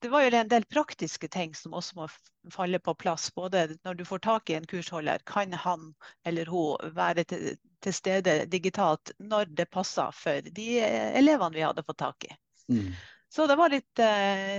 det 0.00 0.08
var 0.08 0.22
jo 0.22 0.36
en 0.36 0.50
del 0.50 0.64
praktiske 0.70 1.28
ting 1.28 1.54
som 1.54 1.74
også 1.74 1.98
må 1.98 2.08
falle 2.54 2.78
på 2.78 2.94
plass. 2.94 3.30
Både 3.34 3.66
når 3.82 3.98
du 3.98 4.04
får 4.06 4.22
tak 4.26 4.50
i 4.50 4.58
en 4.58 4.66
kursholder, 4.68 5.24
kan 5.26 5.52
han 5.52 5.92
eller 6.24 6.46
hun 6.52 6.94
være 6.96 7.24
til, 7.24 7.56
til 7.82 7.96
stede 7.96 8.36
digitalt 8.52 9.14
når 9.18 9.50
det 9.58 9.70
passer 9.70 10.14
for 10.14 10.52
de 10.54 10.68
elevene 10.82 11.56
vi 11.56 11.66
hadde 11.66 11.84
fått 11.86 12.02
tak 12.04 12.28
i. 12.30 12.36
Mm. 12.72 12.92
Så 13.32 13.46
det, 13.48 13.56
litt, 13.72 14.00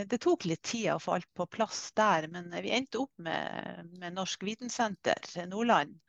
det, 0.10 0.18
tok 0.18 0.48
litt 0.50 0.64
tid 0.66 0.88
å 0.96 1.02
få 1.02 1.20
alt 1.20 1.30
på 1.38 1.46
plass 1.46 1.92
der, 1.94 2.26
men 2.34 2.48
vi 2.64 2.72
endte 2.74 3.04
opp 3.04 3.12
med, 3.22 3.92
med 4.02 4.16
Norsk 4.16 4.42
Vitensenter 4.48 5.22
Nordland, 5.46 6.00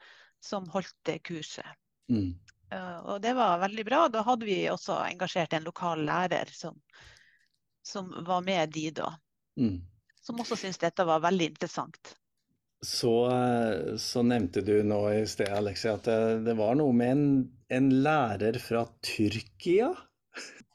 som 0.41 0.71
holdt 0.73 0.97
det 1.05 1.19
kurset. 1.29 1.69
Mm. 2.09 2.33
Og 3.05 3.21
det 3.21 3.35
var 3.37 3.61
veldig 3.67 3.85
bra. 3.85 4.07
Da 4.09 4.25
hadde 4.25 4.49
vi 4.49 4.57
også 4.73 4.97
engasjert 5.11 5.53
en 5.53 5.69
lokal 5.69 6.07
lærer 6.09 6.49
som, 6.57 6.81
som 7.85 8.09
var 8.25 8.41
med 8.47 8.73
de 8.73 8.89
da. 8.97 9.13
Mm. 9.61 9.83
Som 10.25 10.41
også 10.41 10.57
syntes 10.57 10.81
dette 10.81 11.05
var 11.05 11.21
veldig 11.21 11.53
interessant. 11.53 12.15
Så, 12.85 13.13
eh, 13.33 13.97
så, 13.97 14.23
nevnte 14.23 14.61
du 14.61 14.75
nå 14.85 15.01
i 15.13 15.23
sted, 15.29 15.49
Alexia, 15.53 15.95
at 15.97 16.09
det, 16.09 16.19
det 16.49 16.57
var 16.59 16.77
noe 16.77 16.93
med 16.97 17.13
en, 17.15 17.29
en, 17.73 17.89
lærer 18.05 18.59
fra 18.61 18.85
Tyrkia? 19.05 19.93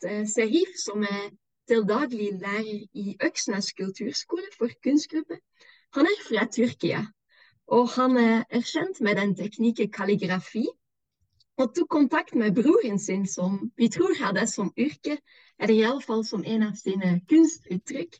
Sehif, 0.02 0.74
som 0.80 1.04
er 1.06 1.30
til 1.70 1.86
daglig 1.88 2.34
lærer 2.42 2.84
i 2.94 3.16
Øksnes 3.26 3.72
kulturskole 3.78 4.50
for 4.58 4.74
kunstgruppe, 4.84 5.40
han 5.96 6.10
er 6.10 6.20
fra 6.26 6.46
Tyrkia. 6.50 7.06
Og 7.70 7.90
han 7.94 8.18
er 8.18 8.66
kjent 8.66 9.02
med 9.06 9.20
den 9.22 9.36
teknikken 9.38 9.92
kalligrafi. 9.94 10.66
Og 11.60 11.74
tok 11.76 11.90
kontakt 11.92 12.36
med 12.40 12.56
broren 12.56 13.00
sin, 13.00 13.28
som 13.28 13.72
vi 13.78 13.90
tror 13.92 14.16
hadde 14.18 14.46
som 14.48 14.72
yrke, 14.80 15.18
eller 15.60 15.76
iallfall 15.76 16.24
som 16.26 16.46
en 16.48 16.64
av 16.70 16.78
sine 16.80 17.20
kunstuttrykk. 17.30 18.16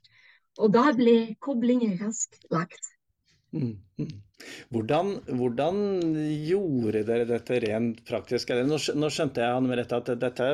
Og 0.60 0.74
da 0.76 0.90
ble 0.98 1.36
koblingen 1.40 1.96
raskt 2.02 2.44
lagt. 2.52 2.92
Mm, 3.56 3.78
mm. 3.98 4.10
Hvordan, 4.70 5.14
hvordan, 5.40 5.80
gjorde 6.46 7.04
dere 7.08 7.26
dette 7.30 7.62
rent 7.64 8.04
praktisk? 8.08 8.52
Nå, 8.54 8.78
skjønte 8.78 9.42
jeg 9.42 9.56
han 9.56 9.68
med 9.68 9.82
rette 9.82 10.02
at 10.04 10.12
dette 10.20 10.50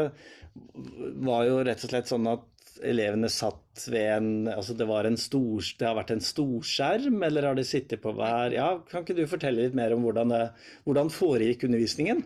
var 1.26 1.50
jo 1.50 1.60
rett 1.66 1.84
og 1.84 1.92
slett 1.92 2.12
sånn 2.12 2.30
at 2.32 2.46
elevene 2.84 3.30
satt 3.32 3.86
ved 3.92 4.08
en 4.16 4.30
altså 4.52 4.76
det, 4.78 4.88
en 4.88 5.20
stor, 5.20 5.68
det 5.80 5.88
har 5.88 5.98
vært 5.98 6.16
en 6.16 6.24
storskjerm, 6.24 7.20
eller 7.28 7.50
har 7.50 7.60
de 7.60 7.66
sittet 7.68 8.02
på 8.04 8.14
hver 8.18 8.56
ja, 8.56 8.70
Kan 8.90 9.06
ikke 9.06 9.18
du 9.18 9.26
fortelle 9.30 9.68
litt 9.68 9.78
mer 9.78 9.96
om 9.96 10.04
hvordan, 10.06 10.34
det, 10.34 10.42
hvordan 10.88 11.12
foregikk 11.14 11.68
undervisningen? 11.70 12.24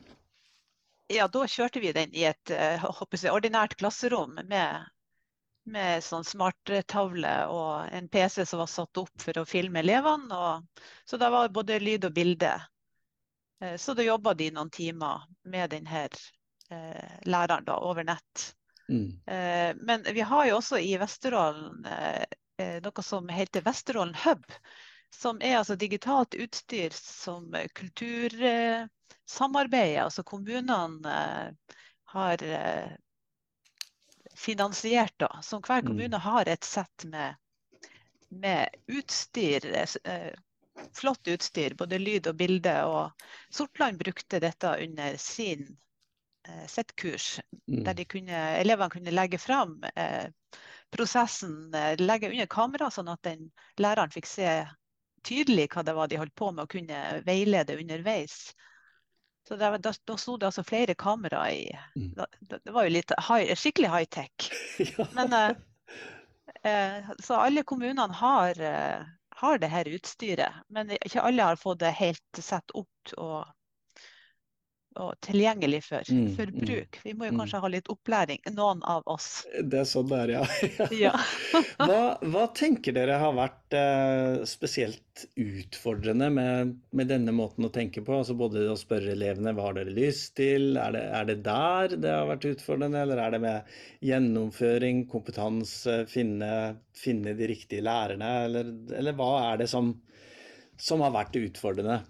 Ja, 1.10 1.26
da 1.28 1.46
kjørte 1.50 1.82
vi 1.82 1.92
den 1.96 2.14
i 2.14 2.28
et 2.30 2.54
eh, 2.54 2.82
jeg, 2.82 3.34
ordinært 3.34 3.78
klasserom 3.80 4.38
med 4.46 4.88
med 5.70 6.04
sånn 6.04 6.26
smarttavle 6.26 7.32
og 7.54 7.94
en 7.94 8.08
PC 8.10 8.46
som 8.48 8.62
var 8.64 8.70
satt 8.72 8.98
opp 9.02 9.22
for 9.22 9.38
å 9.42 9.46
filme 9.46 9.84
elevene. 9.84 10.34
Og, 10.34 10.86
så 11.06 11.20
da 11.22 11.30
var 11.34 11.52
både 11.54 11.80
lyd 11.82 12.08
og 12.10 12.16
bilde. 12.16 12.54
Eh, 13.62 13.76
så 13.78 13.94
da 13.94 14.06
jobba 14.06 14.34
de 14.34 14.50
noen 14.56 14.72
timer 14.74 15.28
med 15.44 15.74
denne 15.76 16.06
eh, 16.08 17.20
læreren 17.26 17.68
da, 17.68 17.80
over 17.86 18.08
nett. 18.08 18.54
Mm. 18.90 19.22
Eh, 19.26 19.76
men 19.76 20.04
vi 20.14 20.22
har 20.22 20.48
jo 20.48 20.56
også 20.58 20.80
i 20.80 20.98
Vesterålen 20.98 21.86
eh, 21.86 22.24
eh 22.58 22.82
noe 22.84 23.04
som 23.04 23.30
heter 23.30 23.62
Vesterålen 23.62 24.16
Hub. 24.26 24.46
Som 25.16 25.42
er 25.42 25.58
altså 25.58 25.76
digitalt 25.76 26.36
utstyr 26.36 26.90
som 26.94 27.56
kultursamarbeidet, 27.74 30.04
Altså 30.04 30.24
kommunene 30.24 31.56
har 32.06 32.38
finansiert. 34.36 35.14
da, 35.18 35.40
Som 35.42 35.62
hver 35.62 35.82
mm. 35.82 35.88
kommune 35.88 36.18
har 36.18 36.48
et 36.48 36.64
sett 36.64 37.06
med, 37.06 37.36
med 38.30 38.70
utstyr. 38.88 39.86
Flott 40.94 41.28
utstyr, 41.28 41.74
både 41.74 41.98
lyd 41.98 42.28
og 42.28 42.36
bilde. 42.36 42.84
og 42.84 43.12
Sortland 43.50 43.98
brukte 43.98 44.40
dette 44.40 44.78
under 44.84 45.18
sin, 45.18 45.78
sitt 46.72 46.96
kurs, 46.96 47.40
mm. 47.68 47.84
der 47.84 48.04
kunne, 48.10 48.38
elevene 48.62 48.94
kunne 48.94 49.12
legge 49.14 49.38
fram 49.38 49.76
eh, 49.96 50.30
prosessen, 50.90 51.74
eh, 51.74 51.98
legge 52.00 52.30
under 52.30 52.46
kamera, 52.46 52.90
sånn 52.92 53.12
at 53.12 53.22
den 53.24 53.50
læreren 53.82 54.14
fikk 54.14 54.30
se 54.30 54.50
tydelig 55.26 55.68
hva 55.74 55.84
det 55.84 55.96
var 55.98 56.10
de 56.10 56.20
holdt 56.20 56.36
på 56.38 56.52
med, 56.52 56.66
og 56.66 56.74
kunne 56.74 57.22
veilede 57.28 57.78
underveis. 57.80 58.52
Så 59.48 59.58
det, 59.58 59.70
da, 59.84 59.94
da 60.06 60.18
sto 60.18 60.38
det 60.38 60.50
altså 60.50 60.64
flere 60.64 60.96
kamera 60.96 61.46
i 61.52 61.64
mm. 61.96 62.12
da, 62.18 62.28
Det 62.40 62.74
var 62.74 62.86
jo 62.86 62.94
litt 62.94 63.14
high, 63.18 63.54
skikkelig 63.58 63.90
high-tech. 63.90 64.50
ja. 64.98 65.08
Men 65.18 65.34
eh, 65.34 66.72
eh, 66.72 67.14
Så 67.24 67.40
alle 67.40 67.64
kommunene 67.64 68.14
har, 68.14 68.60
eh, 68.62 69.08
har 69.42 69.62
det 69.62 69.72
her 69.74 69.90
utstyret. 69.90 70.62
Men 70.70 70.94
ikke 71.00 71.24
alle 71.26 71.48
har 71.50 71.58
fått 71.58 71.82
det 71.82 71.96
helt 71.98 72.44
satt 72.44 72.76
opp 72.78 73.16
og 73.18 73.48
og 75.00 75.16
tilgjengelig 75.26 75.82
for, 75.86 76.06
mm, 76.12 76.28
for 76.38 76.52
mm, 76.52 76.60
bruk. 76.64 77.00
Vi 77.06 77.14
må 77.16 77.30
jo 77.30 77.34
mm. 77.36 77.42
kanskje 77.44 77.62
ha 77.64 77.72
litt 77.72 77.92
opplæring, 77.92 78.42
noen 78.56 78.82
av 78.88 79.08
oss. 79.10 79.30
Det 79.64 79.82
er 79.82 79.88
sånn 79.88 80.10
det 80.10 80.20
er, 80.26 80.34
ja. 80.36 80.44
ja. 81.00 81.14
hva, 81.80 82.02
hva, 82.26 82.46
tenker 82.56 82.96
dere 82.96 83.20
har 83.22 83.36
vært 83.38 83.78
eh, 83.78 84.42
spesielt 84.50 85.26
utfordrende 85.40 86.30
med, 86.34 86.76
med, 86.96 87.10
denne 87.12 87.34
måten 87.36 87.68
å 87.68 87.72
tenke 87.74 88.04
på? 88.06 88.20
Altså 88.22 88.36
både 88.40 88.68
å 88.72 88.78
spørre 88.80 89.14
elevene 89.16 89.54
hva 89.56 89.70
har 89.70 89.80
dere 89.80 89.96
lyst 89.96 90.36
til, 90.40 90.72
er 90.80 90.96
det, 90.96 91.06
er 91.22 91.32
det 91.32 91.40
der 91.48 91.98
det 91.98 92.14
har 92.14 92.30
vært 92.30 92.50
utfordrende, 92.54 93.04
eller 93.04 93.24
er 93.24 93.36
det 93.36 93.42
med 93.44 93.74
gjennomføring, 94.06 95.06
kompetanse, 95.12 96.04
finne, 96.12 96.54
finne 96.98 97.36
de 97.40 97.50
riktige 97.52 97.86
lærerne, 97.86 98.32
eller, 98.48 98.72
eller 99.00 99.18
hva 99.20 99.34
er 99.50 99.64
det 99.64 99.70
som, 99.72 99.94
som 100.80 101.04
har 101.06 101.16
vært 101.16 101.40
utfordrende? 101.40 102.02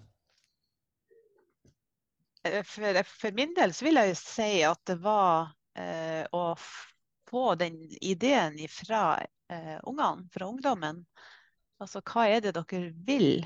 Eh, 2.42 2.62
for, 2.62 3.02
for, 3.04 3.32
min 3.36 3.54
del 3.56 3.74
så 3.74 3.84
vil 3.84 4.00
jeg 4.00 4.12
jo 4.12 4.18
si 4.20 4.50
at 4.66 4.82
det 4.88 4.96
var 5.02 5.52
eh, 5.78 6.24
å 6.32 6.54
få 7.30 7.54
den 7.60 7.82
ideen 8.00 8.58
fra 8.72 9.20
eh, 9.52 9.78
ungene, 9.82 10.28
fra 10.32 10.48
ungdommen. 10.50 11.04
Altså 11.80 12.02
hva 12.04 12.26
er 12.28 12.44
det 12.44 12.56
dere 12.56 12.90
vil? 13.06 13.42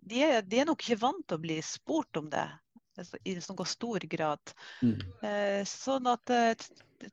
De 0.00 0.22
er, 0.24 0.42
de 0.42 0.60
er, 0.60 0.66
nok 0.66 0.82
ikke 0.82 1.02
vant 1.02 1.24
til 1.28 1.38
å 1.38 1.42
bli 1.42 1.58
spurt 1.62 2.18
om 2.18 2.30
det 2.32 2.46
altså, 2.98 3.18
i 3.24 3.34
noen 3.36 3.68
stor 3.68 4.06
grad. 4.14 4.54
Mm. 4.82 4.96
Eh, 5.26 5.60
sånn 5.68 6.08
at 6.10 6.32
eh, 6.34 6.54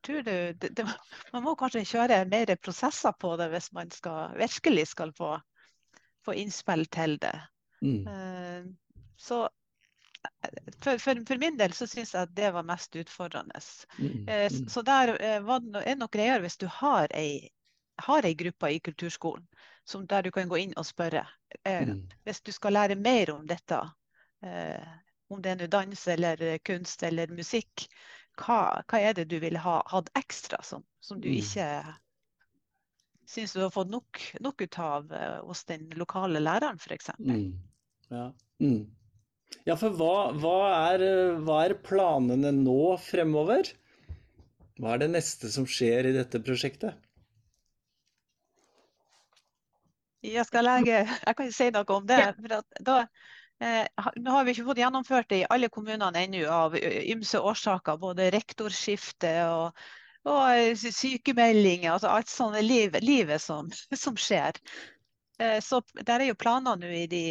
tror 0.03 0.23
du, 0.25 0.33
det, 0.53 0.71
det, 0.77 0.85
Man 1.33 1.45
må 1.45 1.55
kanskje 1.59 1.85
kjøre 1.87 2.23
mer 2.29 2.55
prosesser 2.59 3.15
på 3.19 3.35
det 3.39 3.49
hvis 3.53 3.69
man 3.75 3.91
skal, 3.93 4.33
virkelig 4.39 4.89
skal 4.93 5.13
få, 5.17 5.35
få 6.25 6.37
innspill 6.39 6.87
til 6.93 7.17
det. 7.23 7.35
Mm. 7.83 8.01
Eh, 8.07 9.05
så 9.17 9.45
for, 10.83 10.97
for, 10.97 11.25
for, 11.27 11.37
min 11.37 11.57
del 11.57 11.73
så 11.73 11.87
syns 11.87 12.13
jeg 12.13 12.27
at 12.27 12.35
det 12.35 12.51
var 12.55 12.65
mest 12.67 12.95
utfordrende. 12.95 13.61
Mm, 13.97 14.27
eh, 14.27 14.47
mm. 14.51 14.67
Så 14.69 14.81
der 14.81 15.13
eh, 15.21 15.39
var 15.43 15.59
det, 15.59 15.83
er 15.85 15.99
nok 15.99 16.13
greiere 16.13 16.43
hvis 16.45 16.57
du 16.57 16.67
har 16.71 17.11
ei, 17.15 17.49
har 18.07 18.25
ei 18.25 18.33
gruppe 18.37 18.71
i 18.73 18.79
kulturskolen 18.79 19.47
som, 19.87 20.07
der 20.07 20.23
du 20.23 20.31
kan 20.31 20.49
gå 20.49 20.59
inn 20.63 20.75
og 20.77 20.85
spørre. 20.85 21.25
Eh, 21.63 21.87
mm. 21.87 22.01
Hvis 22.27 22.41
du 22.41 22.51
skal 22.51 22.75
lære 22.77 22.99
mer 22.99 23.31
om 23.35 23.47
dette, 23.47 23.81
eh, 24.43 24.97
om 25.29 25.41
det 25.41 25.57
er 25.57 25.71
dans 25.71 26.07
eller 26.07 26.57
kunst 26.65 27.03
eller 27.03 27.31
musikk, 27.31 27.87
hva, 28.37 28.83
hva 28.85 28.99
er 29.01 29.15
det 29.17 29.29
du 29.31 29.39
ville 29.41 29.59
ha 29.59 29.79
hatt 29.89 30.11
ekstra 30.19 30.59
som, 30.63 30.83
som 31.01 31.21
du 31.21 31.29
mm. 31.31 31.39
ikke 31.39 31.69
syns 33.27 33.53
du 33.53 33.61
har 33.61 33.69
fått 33.69 33.89
nok, 33.89 34.21
nok 34.39 34.61
ut 34.61 34.79
av 34.79 35.13
eh, 35.13 35.39
hos 35.43 35.65
den 35.65 35.89
lokale 35.99 36.39
læreren, 36.39 36.79
f.eks.? 36.79 37.09
Mm. 37.19 37.59
Ja. 38.09 38.33
Mm. 38.63 38.85
Ja, 39.67 39.75
for 39.79 39.95
hva, 39.99 40.13
hva, 40.39 40.55
er, 40.93 41.03
hva, 41.43 41.61
er, 41.65 41.75
planene 41.83 42.53
nå 42.55 42.95
fremover? 43.03 43.69
Hva 44.79 44.93
er 44.93 45.03
det 45.03 45.11
neste 45.11 45.51
som 45.51 45.67
skjer 45.67 46.09
i 46.09 46.15
dette 46.15 46.41
prosjektet? 46.43 46.95
Jeg 50.23 50.43
skal 50.47 50.65
legge, 50.67 51.01
jeg 51.05 51.37
kan 51.39 51.51
si 51.53 51.69
noe 51.71 51.95
om 51.95 52.05
det. 52.07 52.21
Da, 52.83 52.97
eh, 53.63 53.85
nå 54.19 54.33
har 54.33 54.45
vi 54.45 54.55
ikke 54.55 54.67
fått 54.67 54.81
gjennomført 54.81 55.29
det 55.31 55.41
i 55.43 55.47
alle 55.53 55.69
kommunene 55.71 56.25
ennå 56.25 56.43
av 56.51 56.75
ymse 56.77 57.39
årsaker. 57.39 57.99
Både 58.01 58.31
rektorskifte 58.35 59.33
og, 59.47 59.83
og 60.27 60.83
sykemeldinger. 60.83 61.93
Altså 61.93 62.11
alt 62.11 62.31
sånt 62.31 62.59
liv, 62.65 62.95
livet 63.03 63.43
som, 63.43 63.71
som 64.03 64.19
skjer. 64.19 64.59
Eh, 65.39 65.59
så 65.63 65.83
der 66.01 66.21
er 66.21 66.31
jo 66.31 66.39
planer 66.39 66.79
nå 66.79 66.91
i 66.91 67.05
de 67.11 67.25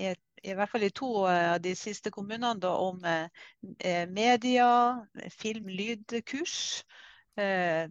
i 0.00 0.12
et 0.12 0.22
i 0.42 0.54
hvert 0.58 0.70
fall 0.72 0.86
i 0.86 0.92
to 0.94 1.10
av 1.30 1.60
de 1.62 1.74
siste 1.78 2.10
kommunene 2.14 2.60
da, 2.62 2.72
om 2.82 3.02
eh, 3.06 4.04
media, 4.10 4.68
film, 5.30 5.70
lydkurs. 5.70 6.56
Eh, 7.38 7.86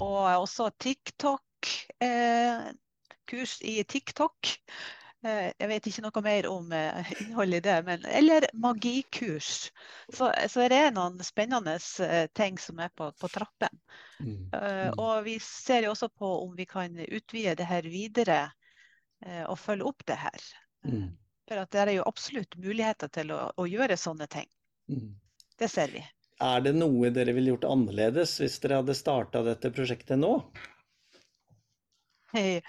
og 0.00 0.18
også 0.44 0.70
TikTok. 0.78 1.70
Eh, 2.02 2.72
kurs 3.32 3.60
i 3.62 3.82
TikTok. 3.88 4.56
Eh, 5.22 5.52
jeg 5.54 5.68
vet 5.70 5.86
ikke 5.86 6.02
noe 6.02 6.22
mer 6.24 6.48
om 6.50 6.72
eh, 6.74 7.12
innholdet 7.22 7.60
i 7.60 7.66
det, 7.68 7.76
men, 7.86 8.06
eller 8.10 8.46
magikurs. 8.58 9.70
Så, 10.10 10.32
så 10.50 10.66
det 10.70 10.80
er 10.88 10.94
noen 10.94 11.20
spennende 11.22 11.76
eh, 12.02 12.26
ting 12.34 12.58
som 12.58 12.82
er 12.82 12.90
på, 12.96 13.12
på 13.14 13.30
trappen. 13.30 13.78
Mm. 14.18 14.50
Mm. 14.50 14.98
Og 14.98 15.22
vi 15.26 15.36
ser 15.42 15.86
jo 15.86 15.94
også 15.94 16.10
på 16.10 16.28
om 16.42 16.52
vi 16.58 16.66
kan 16.68 16.98
utvide 17.06 17.56
det 17.58 17.66
her 17.66 17.86
videre 17.86 18.42
og 19.46 19.54
følge 19.58 19.86
opp 19.86 20.02
det 20.06 20.16
her. 20.18 20.44
Mm. 20.82 21.12
For 21.48 21.62
at 21.62 21.72
det 21.74 21.80
er 21.82 21.92
jo 21.96 22.06
absolutt 22.06 22.56
muligheter 22.60 23.10
til 23.12 23.32
å, 23.34 23.40
å 23.58 23.66
gjøre 23.68 23.98
sånne 23.98 24.28
ting. 24.30 24.48
Mm. 24.92 25.10
Det 25.58 25.68
ser 25.70 25.94
vi. 25.94 26.02
er 26.42 26.62
det 26.64 26.72
noe 26.74 27.10
dere 27.14 27.34
ville 27.36 27.52
gjort 27.52 27.68
annerledes 27.70 28.38
hvis 28.40 28.58
dere 28.62 28.80
hadde 28.80 28.96
starta 28.98 29.44
dette 29.46 29.70
prosjektet 29.74 30.18
nå? 30.18 30.36
Hey. 32.32 32.62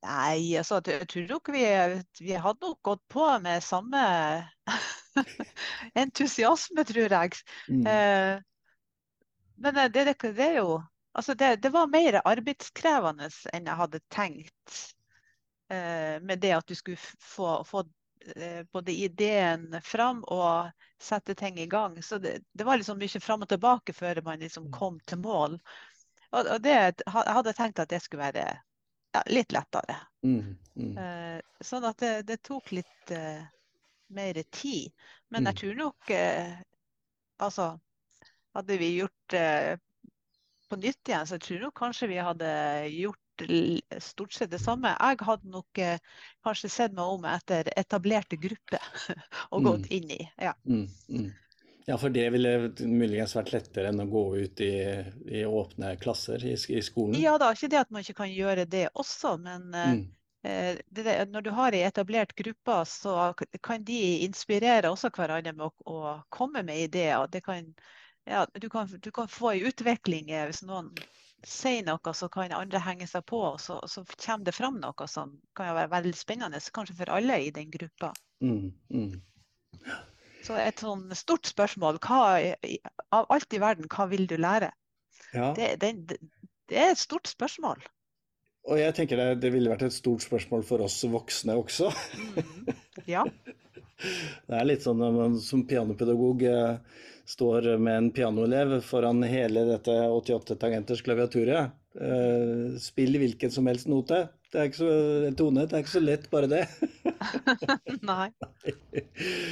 Nei, 0.00 0.56
altså, 0.56 0.78
jeg 0.88 1.08
tror 1.12 1.26
nok 1.28 1.50
vi, 1.52 1.62
vi 2.24 2.32
hadde 2.32 2.64
nok 2.64 2.78
gått 2.88 3.02
på 3.12 3.26
med 3.44 3.60
samme 3.62 4.04
entusiasme, 6.02 6.84
tror 6.88 7.12
jeg. 7.12 7.36
Mm. 7.68 7.82
Eh, 7.84 8.40
men 9.60 9.76
det, 9.76 9.90
det, 9.92 10.14
det, 10.22 10.46
er 10.46 10.56
jo 10.62 10.80
Altså, 11.12 11.34
det, 11.34 11.56
det, 11.62 11.72
var 11.74 11.90
mer 11.90 12.20
arbeidskrevende 12.22 13.28
enn 13.52 13.66
jeg 13.66 13.78
hadde 13.80 14.00
tenkt. 14.14 14.76
Eh, 15.70 16.20
med 16.20 16.38
det 16.38 16.52
at 16.52 16.66
du 16.66 16.74
skulle 16.74 16.96
få, 16.96 17.64
få 17.64 17.84
eh, 18.36 18.66
både 18.72 18.92
ideen 18.92 19.76
fram 19.82 20.24
og 20.24 20.70
sette 20.98 21.34
ting 21.34 21.60
i 21.62 21.66
gang. 21.66 22.02
Så 22.02 22.18
det, 22.18 22.40
det 22.52 22.64
var 22.66 22.76
liksom 22.76 22.98
mye 22.98 23.20
fram 23.20 23.46
og 23.46 23.48
tilbake 23.48 23.94
før 23.94 24.22
man 24.26 24.42
liksom 24.42 24.66
mm. 24.66 24.72
kom 24.74 24.98
til 25.06 25.20
mål. 25.22 25.54
Og, 26.30 26.42
og 26.42 26.58
det, 26.62 26.74
jeg 26.74 27.14
hadde 27.14 27.54
tenkt 27.54 27.78
at 27.78 27.92
det 27.92 28.02
skulle 28.02 28.24
være 28.24 28.48
ja, 29.14 29.22
litt 29.30 29.54
lettere. 29.54 29.94
Mm, 30.26 30.56
mm. 30.74 30.98
Eh, 30.98 31.38
sånn 31.62 31.86
at 31.86 32.02
det, 32.02 32.12
det 32.26 32.40
tok 32.46 32.72
litt 32.74 33.14
uh, 33.14 33.46
mer 34.14 34.42
tid. 34.50 34.90
Men 35.30 35.46
jeg 35.46 35.54
mm. 35.54 35.60
tror 35.62 35.80
nok 35.84 36.12
uh, 36.16 36.58
Altså, 37.40 37.70
hadde 38.52 38.76
vi 38.76 38.90
gjort 38.98 39.34
uh, 39.38 39.78
på 40.68 40.76
nytt 40.76 41.08
igjen, 41.08 41.24
så 41.24 41.38
jeg 41.38 41.46
tror 41.46 41.62
nok 41.62 41.78
kanskje 41.78 42.08
vi 42.10 42.18
hadde 42.20 42.50
gjort 42.92 43.29
stort 44.02 44.34
sett 44.36 44.50
det 44.52 44.60
samme. 44.62 44.92
Jeg 44.94 45.20
hadde 45.26 45.52
nok 45.52 45.80
kanskje 46.44 46.70
sett 46.72 46.96
meg 46.96 47.12
om 47.16 47.24
etter 47.28 47.70
etablerte 47.76 48.38
grupper 48.40 48.84
og 49.52 49.64
gått 49.68 49.88
mm. 49.88 49.94
inn 49.98 50.16
i. 50.16 50.20
Ja. 50.40 50.54
Mm, 50.68 50.86
mm. 51.08 51.30
Ja, 51.90 51.98
for 51.98 52.12
det 52.14 52.28
ville 52.30 52.70
muligens 52.86 53.32
vært 53.34 53.50
lettere 53.50 53.90
enn 53.90 54.02
å 54.02 54.08
gå 54.10 54.24
ut 54.36 54.60
i, 54.62 54.74
i 55.26 55.44
åpne 55.46 55.96
klasser 55.98 56.42
i, 56.46 56.52
i, 56.54 56.82
skolen? 56.86 57.16
Ja 57.18 57.32
da, 57.40 57.48
ikke 57.50 57.70
det 57.72 57.80
at 57.80 57.90
man 57.90 58.04
ikke 58.04 58.20
kan 58.20 58.30
gjøre 58.30 58.66
det 58.70 58.84
også, 58.94 59.32
men 59.42 59.64
eh, 59.74 59.94
mm. 59.96 60.04
eh, 60.46 60.82
det, 60.86 61.16
når 61.32 61.46
du 61.46 61.50
har 61.56 61.74
ei 61.74 61.82
etablert 61.88 62.36
gruppe, 62.38 62.76
så 62.86 63.32
kan 63.66 63.82
de 63.88 63.98
inspirere 64.26 64.92
også 64.92 65.10
hverandre 65.16 65.56
med 65.56 65.66
å, 65.66 65.72
å 65.90 66.14
komme 66.30 66.62
med 66.68 66.84
ideer. 66.84 67.40
Kan, 67.42 67.72
ja, 68.28 68.44
du, 68.54 68.68
kan, 68.70 68.92
du, 68.94 69.10
kan, 69.10 69.26
få 69.32 69.56
ei 69.56 69.64
utvikling 69.72 70.30
eh, 70.30 70.46
hvis 70.50 70.62
noen 70.68 70.92
sier 71.46 71.84
noe, 71.86 72.14
så 72.14 72.28
kan 72.32 72.52
andre 72.52 72.80
henge 72.84 73.06
seg 73.08 73.24
på, 73.28 73.40
og 73.52 73.60
så, 73.62 73.78
så 73.88 74.04
kommer 74.16 74.48
det 74.48 74.54
fram 74.56 74.80
noe 74.82 75.08
som 75.08 75.36
kan 75.56 75.74
være 75.76 75.92
veldig 75.94 76.16
spennende, 76.18 76.60
kanskje 76.74 76.98
for 77.00 77.12
alle 77.16 77.38
i 77.46 77.52
den 77.54 77.70
gruppa. 77.72 78.12
Mm, 78.44 78.72
mm. 78.92 79.14
Så 80.44 80.56
et 80.56 80.80
sånn 80.80 81.08
stort 81.16 81.48
spørsmål 81.48 82.00
hva, 82.04 82.20
av 83.12 83.32
alt 83.32 83.56
i 83.56 83.60
verden, 83.60 83.88
hva 83.92 84.08
vil 84.10 84.26
du 84.28 84.36
lære? 84.40 84.70
Ja. 85.34 85.52
Det, 85.56 85.74
det, 85.82 85.94
det, 86.10 86.76
er 86.76 86.92
et 86.94 87.00
stort 87.00 87.28
spørsmål. 87.30 87.82
Og 88.70 88.80
jeg 88.80 88.94
tenker 88.96 89.20
det, 89.20 89.28
det, 89.44 89.52
ville 89.54 89.70
vært 89.72 89.86
et 89.86 89.96
stort 89.96 90.24
spørsmål 90.24 90.64
for 90.68 90.84
oss 90.84 90.98
voksne 91.08 91.56
også. 91.60 91.90
Mm. 92.16 92.72
Ja. 93.08 93.24
det 94.48 94.56
er 94.58 94.66
litt 94.68 94.84
sånn 94.84 95.00
man 95.00 95.38
som 95.44 95.64
pianopedagog 95.68 96.44
eh, 96.48 96.98
står 97.30 97.76
med 97.78 97.96
en 97.96 98.10
pianoelev 98.14 98.80
foran 98.86 99.22
hele 99.26 99.64
dette 99.68 99.94
88 100.10 100.58
tangenters 100.58 101.02
klaviaturet. 101.06 101.76
Eh, 101.94 102.76
spill 102.82 103.18
hvilken 103.22 103.50
som 103.54 103.66
helst 103.70 103.88
note. 103.90 104.26
Det 104.50 104.58
er 104.58 104.66
ikke 104.66 104.80
så, 104.80 104.94
tone, 105.38 105.64
det 105.70 105.76
er 105.78 105.82
ikke 105.84 105.92
så 105.92 106.02
lett, 106.02 106.24
bare 106.30 106.48
det. 106.50 106.64
Nei. 108.10 108.26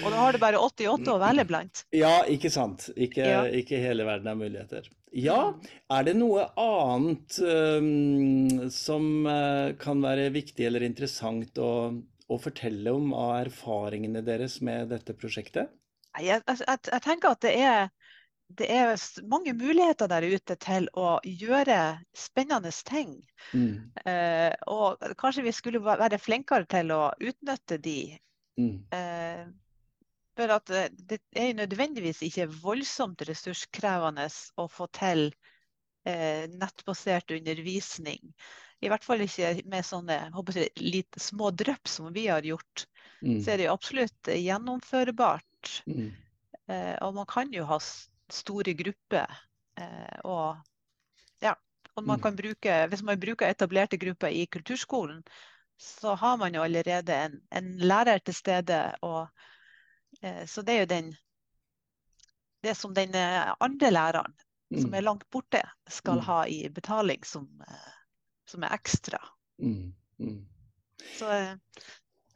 Og 0.03 0.09
da 0.11 0.17
har 0.17 0.35
du 0.35 0.41
bare 0.43 0.59
88 0.59 1.13
å 1.13 1.19
velge 1.23 1.45
blant. 1.47 1.85
Ja, 1.95 2.25
ikke 2.27 2.51
sant. 2.51 2.89
Ikke, 2.99 3.23
ja. 3.23 3.45
ikke 3.47 3.79
hele 3.79 4.07
verden 4.09 4.33
er 4.33 4.41
muligheter. 4.41 4.89
Ja, 5.15 5.55
er 5.95 6.05
det 6.05 6.17
noe 6.19 6.49
annet 6.61 7.39
um, 7.41 8.69
som 8.75 9.07
uh, 9.25 9.71
kan 9.81 10.03
være 10.05 10.29
viktig 10.35 10.67
eller 10.67 10.85
interessant 10.85 11.63
å, 11.63 11.71
å, 12.27 12.41
fortelle 12.43 12.93
om 12.93 13.15
av 13.17 13.39
erfaringene 13.45 14.25
deres 14.27 14.59
med 14.67 14.91
dette 14.93 15.15
prosjektet? 15.17 15.71
Jeg, 16.19 16.43
jeg, 16.47 16.79
jeg 16.93 17.03
tenker 17.05 17.35
at 17.35 17.43
det 17.45 17.55
er 17.63 17.89
det 18.49 18.69
er 18.73 18.95
mange 19.29 19.53
muligheter 19.53 20.09
der 20.09 20.25
ute 20.25 20.57
til 20.57 20.89
å 20.97 21.19
gjøre 21.25 22.01
spennende 22.17 22.73
ting. 22.89 23.19
Mm. 23.53 23.93
Eh, 24.09 24.55
og 24.73 25.03
kanskje 25.21 25.45
vi 25.45 25.53
skulle 25.53 25.83
være 25.85 26.21
flinkere 26.21 26.65
til 26.71 26.95
å 26.95 27.03
utnytte 27.21 27.79
de. 27.85 28.17
Mm. 28.59 28.79
Eh, 28.95 29.45
for 30.39 30.55
at 30.55 30.73
det 31.11 31.21
er 31.37 31.59
nødvendigvis 31.59 32.23
ikke 32.25 32.49
voldsomt 32.63 33.27
ressurskrevende 33.29 34.29
å 34.57 34.69
få 34.71 34.87
til 34.97 35.27
eh, 36.09 36.47
nettbasert 36.49 37.35
undervisning. 37.35 38.33
I 38.81 38.89
hvert 38.89 39.05
fall 39.05 39.25
ikke 39.25 39.57
med 39.67 39.85
sånne 39.85 40.21
jeg, 40.31 40.71
litt 40.79 41.21
små 41.21 41.51
drypp 41.51 41.91
som 41.91 42.13
vi 42.15 42.29
har 42.31 42.47
gjort. 42.47 42.87
Mm. 43.21 43.41
Så 43.43 43.53
er 43.53 43.61
det 43.61 43.73
absolutt 43.73 44.31
gjennomførbart. 44.31 45.48
Mm. 45.87 46.11
Eh, 46.69 46.95
og 47.05 47.15
man 47.17 47.29
kan 47.29 47.53
jo 47.53 47.67
ha 47.69 47.79
store 48.33 48.75
grupper. 48.79 49.39
Eh, 49.81 50.19
og 50.25 50.59
ja, 51.45 51.55
og 51.95 52.05
man 52.05 52.19
mm. 52.19 52.23
kan 52.23 52.37
bruke, 52.37 52.81
hvis 52.93 53.05
man 53.07 53.21
bruker 53.21 53.49
etablerte 53.49 54.01
grupper 54.01 54.35
i 54.35 54.47
kulturskolen, 54.47 55.23
så 55.79 56.15
har 56.19 56.37
man 56.37 56.55
jo 56.55 56.63
allerede 56.63 57.15
en, 57.15 57.41
en 57.55 57.71
lærer 57.79 58.19
til 58.19 58.35
stede. 58.35 58.83
Og, 59.03 59.29
eh, 60.23 60.45
så 60.47 60.63
det 60.63 60.75
er 60.75 60.85
jo 60.85 60.93
den 60.95 61.17
det 62.63 62.75
som 62.75 62.95
den 62.95 63.15
andre 63.15 63.91
læreren, 63.91 64.33
mm. 64.71 64.81
som 64.83 64.95
er 64.95 65.01
langt 65.01 65.29
borte, 65.31 65.61
skal 65.89 66.19
mm. 66.19 66.25
ha 66.27 66.39
i 66.51 66.57
betaling 66.75 67.23
som, 67.25 67.47
som 68.51 68.65
er 68.67 68.75
ekstra. 68.75 69.21
Mm. 69.63 69.95
mm. 70.19 70.41
Så 71.19 71.31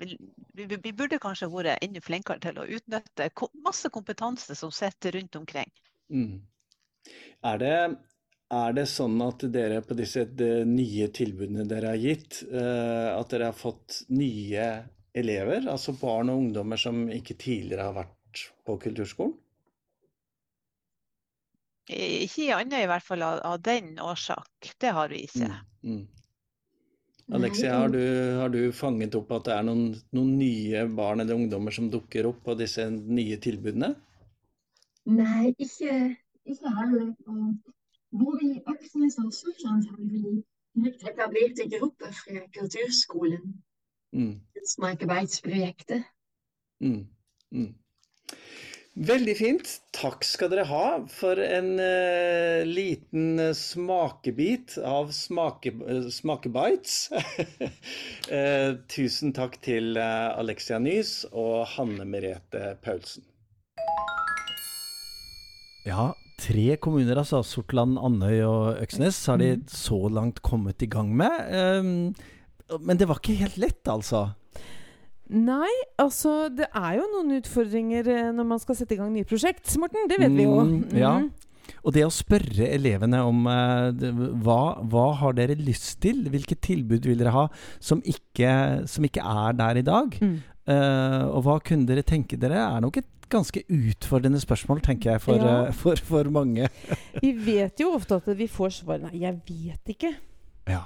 vi, 0.07 0.67
vi, 0.77 0.93
burde 0.93 1.19
kanskje 1.23 1.51
vært 1.53 1.83
enda 1.85 2.03
flinkere 2.05 2.43
til 2.43 2.61
å 2.61 2.69
utnytte 2.79 3.29
masse 3.65 3.91
kompetanse 3.93 4.57
som 4.59 4.73
sitter 4.75 5.19
rundt 5.19 5.37
omkring. 5.41 5.71
Mm. 6.13 6.41
Er, 7.43 7.59
det, 7.59 7.77
er, 8.53 8.75
det, 8.77 8.87
sånn 8.91 9.19
at 9.25 9.45
dere 9.53 9.83
på 9.87 9.97
disse 9.99 10.27
nye 10.69 11.09
tilbudene 11.15 11.67
dere 11.69 11.95
har 11.95 12.03
gitt, 12.03 12.43
uh, 12.53 13.19
at 13.19 13.33
dere 13.33 13.51
har 13.51 13.59
fått 13.59 14.03
nye 14.15 14.69
elever? 15.13 15.67
Altså 15.69 15.97
barn 15.99 16.33
og 16.33 16.45
ungdommer 16.45 16.81
som 16.81 17.07
ikke 17.13 17.39
tidligere 17.41 17.89
har 17.91 17.99
vært 18.05 18.47
på 18.67 18.79
kulturskolen? 18.87 19.39
Ikke 21.93 22.55
annet 22.55 22.85
i 22.85 22.89
hvert 22.89 23.05
fall 23.05 23.25
av, 23.27 23.41
av 23.45 23.63
den 23.65 23.97
årsak. 24.01 24.71
Det 24.81 24.93
har 24.95 25.11
vi 25.11 25.25
ikke. 25.27 25.49
Mm, 25.83 25.97
mm. 25.97 26.22
Alexia, 27.33 27.79
har 27.79 27.89
du, 27.89 28.03
har 28.37 28.49
du, 28.53 28.61
fanget 28.77 29.15
opp 29.17 29.31
at 29.33 29.47
det 29.49 29.55
er 29.57 29.65
noen, 29.65 29.85
noen, 30.13 30.33
nye 30.37 30.83
barn 30.93 31.23
eller 31.25 31.39
ungdommer 31.39 31.73
som 31.73 31.89
dukker 31.93 32.29
opp 32.29 32.43
på 32.45 32.57
disse 32.61 32.85
nye 32.93 33.39
tilbudene? 33.41 33.95
Nei, 35.09 35.55
ikke, 35.57 35.95
ikke 36.45 36.73
heller. 36.77 37.13
Både 38.13 38.51
i 38.51 38.61
Øksnes 38.69 39.17
og 39.23 39.33
Sortland 39.33 39.89
har 39.89 40.03
vi 40.03 40.43
helt 40.83 41.07
etablerte 41.09 41.69
grupper 41.73 42.13
fra 42.21 42.45
kulturskolen. 42.59 43.55
Mm. 44.13 44.35
Mm. 46.85 47.07
Mm. 47.51 47.73
Veldig 48.93 49.35
fint. 49.39 49.69
Takk 49.97 50.21
skal 50.29 50.51
dere 50.53 50.67
ha 50.69 50.87
for 51.09 51.41
en 51.41 51.79
uh, 51.81 52.61
liten 52.69 53.41
uh, 53.41 53.55
smakebit 53.57 54.75
av 54.85 55.09
smake, 55.17 55.73
uh, 55.81 56.11
smakebites. 56.13 57.09
tusen 58.93 59.33
takk 59.33 59.57
til 59.65 59.97
Alexia 59.97 60.77
Nys 60.81 61.23
og 61.33 61.65
Hanne 61.73 62.05
Merete 62.09 62.75
Paulsen. 62.85 63.25
Ja, 65.89 66.13
tre 66.39 66.77
kommuner, 66.77 67.17
altså 67.25 67.41
Sortland, 67.47 67.97
Andøy 67.97 68.45
og 68.45 68.83
Øksnes, 68.85 69.25
har 69.27 69.41
de 69.41 69.55
mm. 69.57 69.65
så 69.73 69.99
langt 70.13 70.45
kommet 70.45 70.85
i 70.85 70.91
gang 70.93 71.11
med. 71.17 71.49
Um, 71.81 72.13
men 72.85 73.01
det 73.01 73.09
var 73.09 73.25
ikke 73.25 73.41
helt 73.41 73.59
lett, 73.61 73.83
altså? 73.89 74.29
Nei, 75.33 75.73
altså 76.01 76.51
det 76.53 76.69
er 76.77 76.99
jo 76.99 77.07
noen 77.15 77.39
utfordringer 77.39 78.09
eh, 78.13 78.29
når 78.37 78.49
man 78.51 78.61
skal 78.61 78.77
sette 78.77 78.97
i 78.97 79.01
gang 79.01 79.13
nye 79.15 79.29
prosjekt, 79.29 79.65
Morten. 79.81 80.05
Det 80.11 80.19
vet 80.21 80.35
vi 80.37 80.45
jo. 80.45 80.59
Mm, 80.61 80.83
ja. 80.99 81.17
Mhm. 81.23 81.33
Og 81.83 81.95
det 81.95 82.03
å 82.07 82.13
spørre 82.15 82.67
elevene 82.75 83.21
om 83.27 83.47
uh, 83.47 83.91
hva, 84.43 84.83
hva, 84.91 85.07
har 85.19 85.35
dere 85.39 85.57
lyst 85.59 85.97
til? 86.03 86.25
Hvilke 86.31 86.57
tilbud 86.59 87.07
vil 87.07 87.19
dere 87.19 87.35
ha 87.35 87.45
som 87.83 88.03
ikke, 88.07 88.53
som 88.91 89.07
ikke 89.07 89.23
er 89.23 89.57
der 89.59 89.81
i 89.81 89.85
dag? 89.87 90.15
Mm. 90.23 90.37
Uh, 90.69 91.25
og 91.33 91.43
hva 91.47 91.57
kunne 91.65 91.89
dere 91.89 92.05
tenke 92.07 92.39
dere? 92.39 92.61
er 92.63 92.83
nok 92.85 93.01
et 93.01 93.09
ganske 93.33 93.65
utfordrende 93.67 94.39
spørsmål, 94.43 94.83
tenker 94.85 95.15
jeg, 95.15 95.25
for, 95.25 95.43
ja. 95.43 95.59
uh, 95.67 95.75
for, 95.75 95.99
for 96.07 96.31
mange. 96.35 96.71
vi 97.23 97.33
vet 97.47 97.83
jo 97.83 97.95
ofte 97.97 98.21
at 98.21 98.31
vi 98.39 98.51
får 98.51 98.79
svar 98.83 99.03
Nei, 99.03 99.17
jeg 99.25 99.39
vet 99.49 99.95
ikke. 99.97 100.13
Ja. 100.71 100.85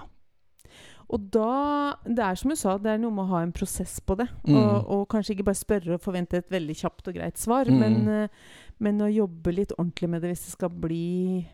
Og 1.09 1.31
da 1.31 1.95
Det 2.05 2.19
er 2.19 2.35
som 2.35 2.51
du 2.51 2.57
sa, 2.57 2.77
det 2.79 2.91
er 2.91 2.99
noe 2.99 3.15
med 3.15 3.25
å 3.25 3.31
ha 3.37 3.43
en 3.43 3.53
prosess 3.55 4.01
på 4.01 4.17
det. 4.19 4.27
Mm. 4.47 4.57
Og, 4.57 4.89
og 4.91 5.09
kanskje 5.09 5.37
ikke 5.37 5.45
bare 5.47 5.61
spørre 5.61 5.95
og 5.95 6.03
forvente 6.03 6.37
et 6.41 6.51
veldig 6.51 6.75
kjapt 6.77 7.09
og 7.09 7.15
greit 7.15 7.39
svar, 7.39 7.67
Mm. 7.71 7.79
men, 7.79 8.09
eh, 8.09 8.29
men 8.81 8.99
å 9.01 9.11
jobbe 9.13 9.55
litt 9.55 9.73
ordentlig 9.79 10.09
med 10.11 10.23
det 10.23 10.31
hvis 10.35 10.45
det 10.47 10.53
skal 10.57 10.69
bli 10.71 11.47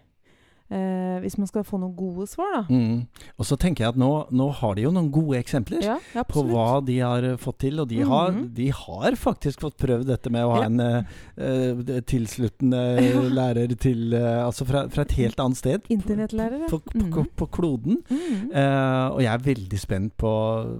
eh, 0.72 1.18
Hvis 1.22 1.36
man 1.38 1.46
skal 1.50 1.62
få 1.68 1.78
noen 1.78 1.94
gode 1.96 2.26
svar, 2.30 2.50
da. 2.56 2.62
Mm. 2.72 3.06
Og 3.38 3.44
så 3.46 3.56
tenker 3.60 3.84
jeg 3.84 3.92
at 3.94 3.98
nå, 4.00 4.08
nå 4.32 4.48
har 4.58 4.74
de 4.78 4.86
jo 4.86 4.90
noen 4.94 5.10
gode 5.12 5.36
eksempler. 5.38 5.82
Ja, 5.84 5.98
på 6.28 6.42
hva 6.48 6.80
de 6.84 6.96
har 7.04 7.22
eh, 7.28 7.36
fått 7.40 7.58
til. 7.66 7.78
Og 7.82 7.88
de, 7.92 8.00
har, 8.02 8.32
Mhm. 8.32 8.48
de 8.56 8.68
har 8.70 9.12
faktisk 9.20 9.60
fått 9.60 9.76
prøvd 9.78 10.06
dette 10.08 10.30
med 10.32 10.44
å 10.44 10.54
ha 10.56 10.62
Ja. 10.62 10.66
en 10.66 10.80
eh, 10.80 11.02
eh, 11.36 12.00
tilsluttende 12.08 12.82
Ja. 13.02 13.20
lærer 13.38 13.74
til 13.78 14.12
eh, 14.14 14.40
Altså 14.42 14.64
fra, 14.66 14.86
fra 14.88 15.02
et 15.06 15.12
helt 15.20 15.38
annet 15.40 15.56
sted. 15.60 15.82
Internettlærere. 15.92 16.68
På, 16.70 16.80
på, 16.80 17.04
på, 17.12 17.24
på 17.36 17.46
kloden. 17.58 18.00
Mhm. 18.10 18.50
Eh, 18.52 19.06
og 19.12 19.20
jeg 19.22 19.32
er 19.32 19.46
veldig 19.46 19.78
spent 19.80 20.16
på, 20.20 20.32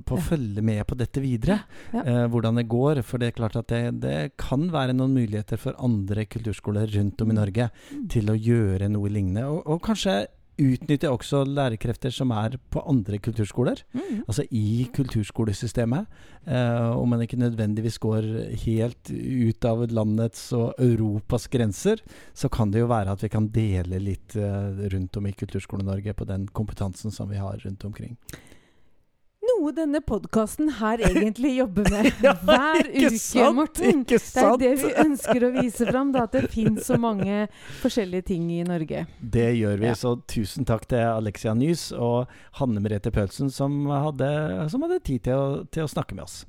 på 0.07 0.17
å 0.17 0.23
følge 0.23 0.63
med 0.65 0.85
på 0.89 0.97
dette 0.99 1.21
videre. 1.23 1.61
Eh, 1.93 2.27
hvordan 2.33 2.57
det 2.59 2.67
går. 2.73 3.03
For 3.07 3.19
det 3.23 3.33
er 3.33 3.39
klart 3.39 3.57
at 3.61 3.69
det, 3.73 3.83
det 4.03 4.17
kan 4.41 4.69
være 4.73 4.95
noen 4.97 5.15
muligheter 5.17 5.59
for 5.61 5.77
andre 5.83 6.25
kulturskoler 6.27 6.89
rundt 6.97 7.21
om 7.23 7.31
i 7.31 7.35
Norge 7.39 7.69
Mm. 7.93 8.07
til 8.09 8.29
å 8.31 8.35
gjøre 8.39 8.89
noe 8.91 9.09
lignende. 9.13 9.43
Og, 9.51 9.67
og 9.67 9.82
kanskje 9.85 10.23
utnytter 10.61 11.09
jeg 11.09 11.17
også 11.17 11.43
lærerkrefter 11.49 12.13
som 12.13 12.33
er 12.37 12.59
på 12.73 12.83
andre 12.89 13.19
kulturskoler. 13.23 13.81
Mm. 13.97 14.23
Altså 14.27 14.45
i 14.51 14.87
kulturskolesystemet. 14.95 16.07
Eh, 16.47 16.91
om 16.99 17.09
man 17.09 17.23
ikke 17.25 17.41
nødvendigvis 17.41 17.99
går 18.03 18.29
helt 18.67 19.11
ut 19.11 19.69
av 19.69 19.87
landets 19.91 20.45
og 20.57 20.75
Europas 20.83 21.49
grenser, 21.53 22.03
så 22.35 22.51
kan 22.53 22.73
det 22.73 22.83
jo 22.83 22.91
være 22.93 23.17
at 23.17 23.25
vi 23.25 23.33
kan 23.33 23.49
dele 23.55 24.03
litt 24.03 24.37
eh, 24.37 24.87
rundt 24.93 25.17
om 25.17 25.29
i 25.29 25.37
Kulturskole-Norge 25.37 26.15
på 26.19 26.29
den 26.29 26.49
kompetansen 26.53 27.15
som 27.15 27.31
vi 27.33 27.41
har 27.41 27.63
rundt 27.65 27.89
omkring. 27.89 28.17
Noe 29.53 29.73
denne 29.77 30.01
podkasten 30.05 30.71
her 30.79 31.03
egentlig 31.09 31.57
jobber 31.59 31.89
med 31.93 32.11
Ja, 32.25 32.33
hver 32.47 32.89
uke, 32.89 33.11
sant, 33.19 33.57
Morten. 33.57 34.05
Det 34.09 34.21
er 34.43 34.57
det 34.61 34.71
vi 34.83 34.93
ønsker 35.05 35.47
å 35.47 35.53
vise 35.57 35.87
fram, 35.89 36.13
da, 36.15 36.25
at 36.29 36.37
det 36.37 36.49
finnes 36.53 36.87
så 36.89 36.99
mange 37.01 37.47
forskjellige 37.83 38.29
ting 38.33 38.49
i 38.55 38.63
Norge. 38.67 39.07
Det 39.21 39.49
gjør 39.59 39.77
vi, 39.83 39.91
Ja. 39.91 39.97
så 39.99 40.15
tusen 40.31 40.67
takk 40.69 40.87
til 40.91 41.03
Alexia 41.05 41.55
Nys 41.59 41.91
og 41.97 42.31
Hanne 42.61 42.81
Merete 42.85 43.13
Pølsen 43.15 43.51
som 43.53 43.85
hadde, 43.93 44.31
som 44.73 44.83
hadde 44.87 45.01
tid 45.05 45.25
til 45.29 45.37
å, 45.39 45.47
til 45.71 45.85
å 45.87 45.91
snakke 45.91 46.17
med 46.17 46.25
oss. 46.27 46.43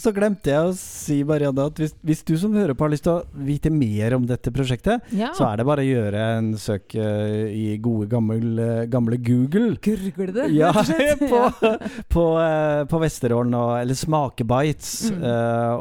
Så 0.00 0.12
glemte 0.16 0.48
jeg 0.48 0.64
å 0.64 0.72
si 0.78 1.18
Marianne, 1.28 1.66
at 1.68 1.76
hvis, 1.82 1.92
hvis 2.06 2.22
du 2.24 2.32
som 2.40 2.54
hører 2.56 2.72
på 2.78 2.86
har 2.86 2.92
lyst 2.94 3.04
til 3.04 3.18
å 3.18 3.44
vite 3.44 3.68
mer 3.74 4.14
om 4.16 4.24
dette 4.28 4.48
prosjektet, 4.54 5.04
Ja. 5.12 5.32
så 5.36 5.44
er 5.50 5.60
det 5.60 5.66
bare 5.68 5.84
å 5.84 5.88
gjøre 5.88 6.22
en 6.38 6.48
søk 6.56 6.94
uh, 6.96 7.44
i 7.52 7.74
gode, 7.84 8.08
gammel, 8.12 8.46
uh, 8.56 8.84
gamle 8.88 9.18
Google. 9.20 9.74
Gurgle 9.84 10.30
det, 10.38 10.46
Ja, 10.56 10.72
på, 11.32 11.42
på, 12.16 12.24
uh, 12.40 12.84
på 12.88 13.02
Vesterålen, 13.04 13.52
og, 13.60 13.74
eller 13.82 13.98
Smakebites 14.00 15.10
Mm. 15.10 15.22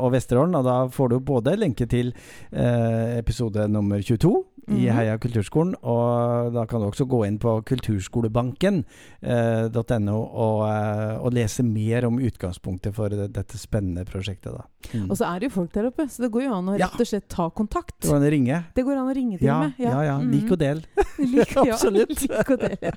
og 0.04 0.12
Vesterålen. 0.14 0.56
Og 0.60 0.64
da 0.66 0.76
får 0.92 1.10
du 1.14 1.18
både 1.24 1.54
lenke 1.60 1.86
til 1.90 2.12
episode 2.52 3.68
nummer 3.72 4.02
22 4.04 4.32
i 4.70 4.86
Mhm. 4.86 4.96
Heia 4.96 5.18
kulturskolen, 5.18 5.76
og 5.84 6.54
da 6.54 6.66
kan 6.70 6.80
du 6.82 6.88
også 6.88 7.06
gå 7.10 7.26
inn 7.28 7.38
på 7.42 7.56
kulturskolebanken.no 7.66 8.84
eh, 9.22 9.68
og, 10.14 10.60
eh, 10.70 11.18
og 11.20 11.34
lese 11.34 11.64
mer 11.66 12.06
om 12.06 12.20
utgangspunktet 12.20 12.94
for 12.96 13.10
det, 13.10 13.32
dette 13.34 13.58
spennende 13.58 14.06
prosjektet. 14.06 14.54
Da. 14.54 14.64
Mm. 14.94 15.10
Og 15.10 15.18
så 15.18 15.26
er 15.30 15.40
det 15.40 15.50
jo 15.50 15.56
folk 15.58 15.74
der 15.74 15.88
oppe, 15.90 16.06
så 16.10 16.22
det 16.26 16.32
går 16.32 16.44
jo 16.46 16.54
an 16.54 16.70
å 16.70 16.78
rett 16.80 17.00
og 17.02 17.08
slett 17.10 17.28
ta 17.30 17.50
kontakt. 17.50 17.96
Det 18.02 18.10
går 18.10 18.16
an 18.20 18.28
å 18.28 18.32
ringe. 18.32 18.64
Det 18.76 18.86
går 18.86 18.96
an 19.02 19.10
å 19.10 19.16
ringe 19.16 19.38
til 19.40 19.48
Ja, 19.48 19.60
med. 19.66 19.74
ja, 19.80 20.02
ja. 20.04 20.18
Mhm. 20.20 20.32
Lik 20.32 20.52
og 20.52 20.60
del. 20.60 20.84
Lik, 21.20 21.56
ja, 21.56 21.62
Absolutt. 21.74 22.22
Lik 22.30 22.50
og 22.56 22.60
del, 22.60 22.78
ja. 22.82 22.94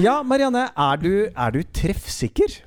Ja, 0.00 0.22
Marianne, 0.22 0.68
er 0.76 0.96
du, 1.00 1.12
er 1.36 1.50
du 1.54 1.62
treffsikker? 1.62 2.60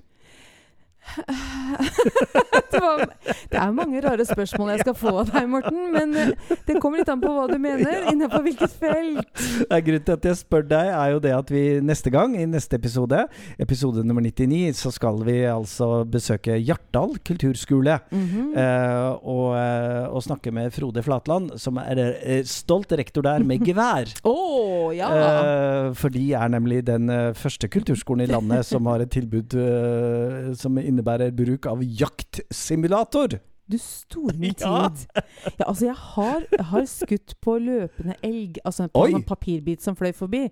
det, 2.71 2.79
var, 2.81 3.03
det 3.51 3.59
er 3.59 3.73
mange 3.75 4.01
rare 4.03 4.25
spørsmål 4.25 4.73
jeg 4.73 4.83
skal 4.83 4.95
få 4.97 5.13
av 5.21 5.31
deg, 5.31 5.47
Morten. 5.49 5.81
Men 5.93 6.15
eh, 6.17 6.31
det 6.67 6.79
kommer 6.81 7.01
litt 7.01 7.11
an 7.11 7.21
på 7.21 7.31
hva 7.33 7.45
du 7.51 7.57
mener. 7.61 8.05
Innenfor 8.11 8.43
hvilket 8.45 8.75
felt. 8.81 9.29
Det 9.33 9.69
er 9.69 9.85
Grunnen 9.85 10.05
til 10.07 10.17
at 10.17 10.27
jeg 10.29 10.39
spør 10.39 10.65
deg, 10.67 10.91
er 10.93 11.13
jo 11.13 11.21
det 11.23 11.33
at 11.35 11.53
vi 11.53 11.63
neste 11.85 12.13
gang, 12.13 12.35
i 12.39 12.47
neste 12.49 12.79
episode, 12.79 13.23
episode 13.61 14.03
nummer 14.07 14.23
99, 14.25 14.73
så 14.79 14.91
skal 14.93 15.21
vi 15.27 15.37
altså 15.49 16.03
besøke 16.09 16.57
Hjartdal 16.59 17.17
kulturskole. 17.25 17.99
Mhm. 18.13 18.53
eh, 18.57 19.09
og, 19.23 19.55
eh, 19.59 20.07
og 20.09 20.23
snakke 20.25 20.51
med 20.55 20.73
Frode 20.73 21.03
Flatland, 21.05 21.53
som 21.61 21.79
er 21.81 22.01
eh, 22.03 22.43
stolt 22.47 22.91
rektor 22.97 23.25
der 23.25 23.45
med 23.45 23.63
gevær. 23.65 24.09
oh, 24.29 24.89
ja! 24.95 25.11
Eh, 25.13 25.93
for 25.97 26.13
de 26.13 26.25
er 26.33 26.53
nemlig 26.53 26.83
den 26.87 27.11
første 27.37 27.67
kulturskolen 27.71 28.25
i 28.25 28.31
landet 28.31 28.65
som 28.67 28.87
har 28.89 29.03
et 29.03 29.11
tilbud 29.13 29.55
eh, 29.59 30.51
som 30.57 30.77
innebærer 30.79 31.02
bruk 31.37 31.65
av 31.69 31.83
jaktsimulator. 31.83 33.39
Du 33.71 33.77
store 33.79 34.35
min 34.37 34.53
tid. 34.59 34.65
Ja, 34.65 35.65
altså, 35.67 35.85
jeg 35.85 35.95
har, 35.95 36.47
har 36.71 36.85
skutt 36.89 37.35
på 37.41 37.57
løpende 37.63 38.17
elg, 38.23 38.59
altså 38.65 38.89
på 38.91 39.05
en 39.07 39.23
papirbit 39.23 39.83
som 39.83 39.95
fløy 39.95 40.11
forbi. 40.15 40.47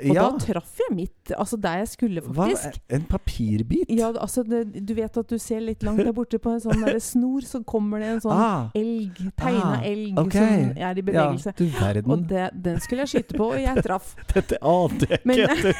Og 0.00 0.14
Ja, 0.16 0.22
da 0.30 0.38
traff 0.40 0.78
jeg 0.80 0.94
midt, 0.96 1.32
altså 1.36 1.58
der 1.60 1.82
jeg 1.82 1.88
skulle, 1.92 2.22
hva, 2.24 2.46
faktisk. 2.48 2.80
en 2.96 3.02
papirbit? 3.10 3.90
Ja, 3.92 4.08
altså, 4.16 4.42
det, 4.48 4.62
du 4.88 4.94
vet 4.96 5.16
at 5.20 5.28
du 5.28 5.36
ser 5.38 5.60
litt 5.60 5.82
langt 5.84 6.00
der 6.04 6.12
borte 6.16 6.38
på 6.40 6.54
en 6.54 6.60
sånn 6.62 6.80
der 6.86 6.96
snor, 7.04 7.44
så 7.44 7.60
kommer 7.68 8.00
det 8.00 8.08
en 8.14 8.22
sånn 8.24 8.32
ah, 8.36 8.70
elg, 8.74 9.20
tegna 9.36 9.76
Ah, 9.80 9.84
elg, 9.84 10.16
okay. 10.24 10.64
som 10.70 10.80
er 10.88 11.02
i 11.02 11.04
bevegelse. 11.10 11.54
Ja. 11.60 11.92
Og 12.06 12.24
det, 12.30 12.46
den 12.64 12.80
skulle 12.80 13.04
jeg 13.04 13.12
skyte 13.14 13.36
på, 13.36 13.50
og 13.52 13.60
jeg 13.60 13.84
traff. 13.84 14.14
Dette 14.34 14.56
ante 14.64 15.10
jeg 15.10 15.20
Men- 15.28 15.44
ikke. 15.44 15.74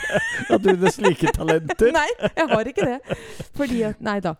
At 0.50 0.62
du 0.64 0.70
hadde 0.74 0.92
slike 0.92 1.32
talenter. 1.36 1.92
Nei, 2.00 2.08
jeg 2.28 2.48
har 2.52 2.72
ikke 2.74 2.86
det. 2.92 3.18
Fordi 3.56 3.82
at 3.88 4.00
Nei 4.04 4.18
da. 4.24 4.34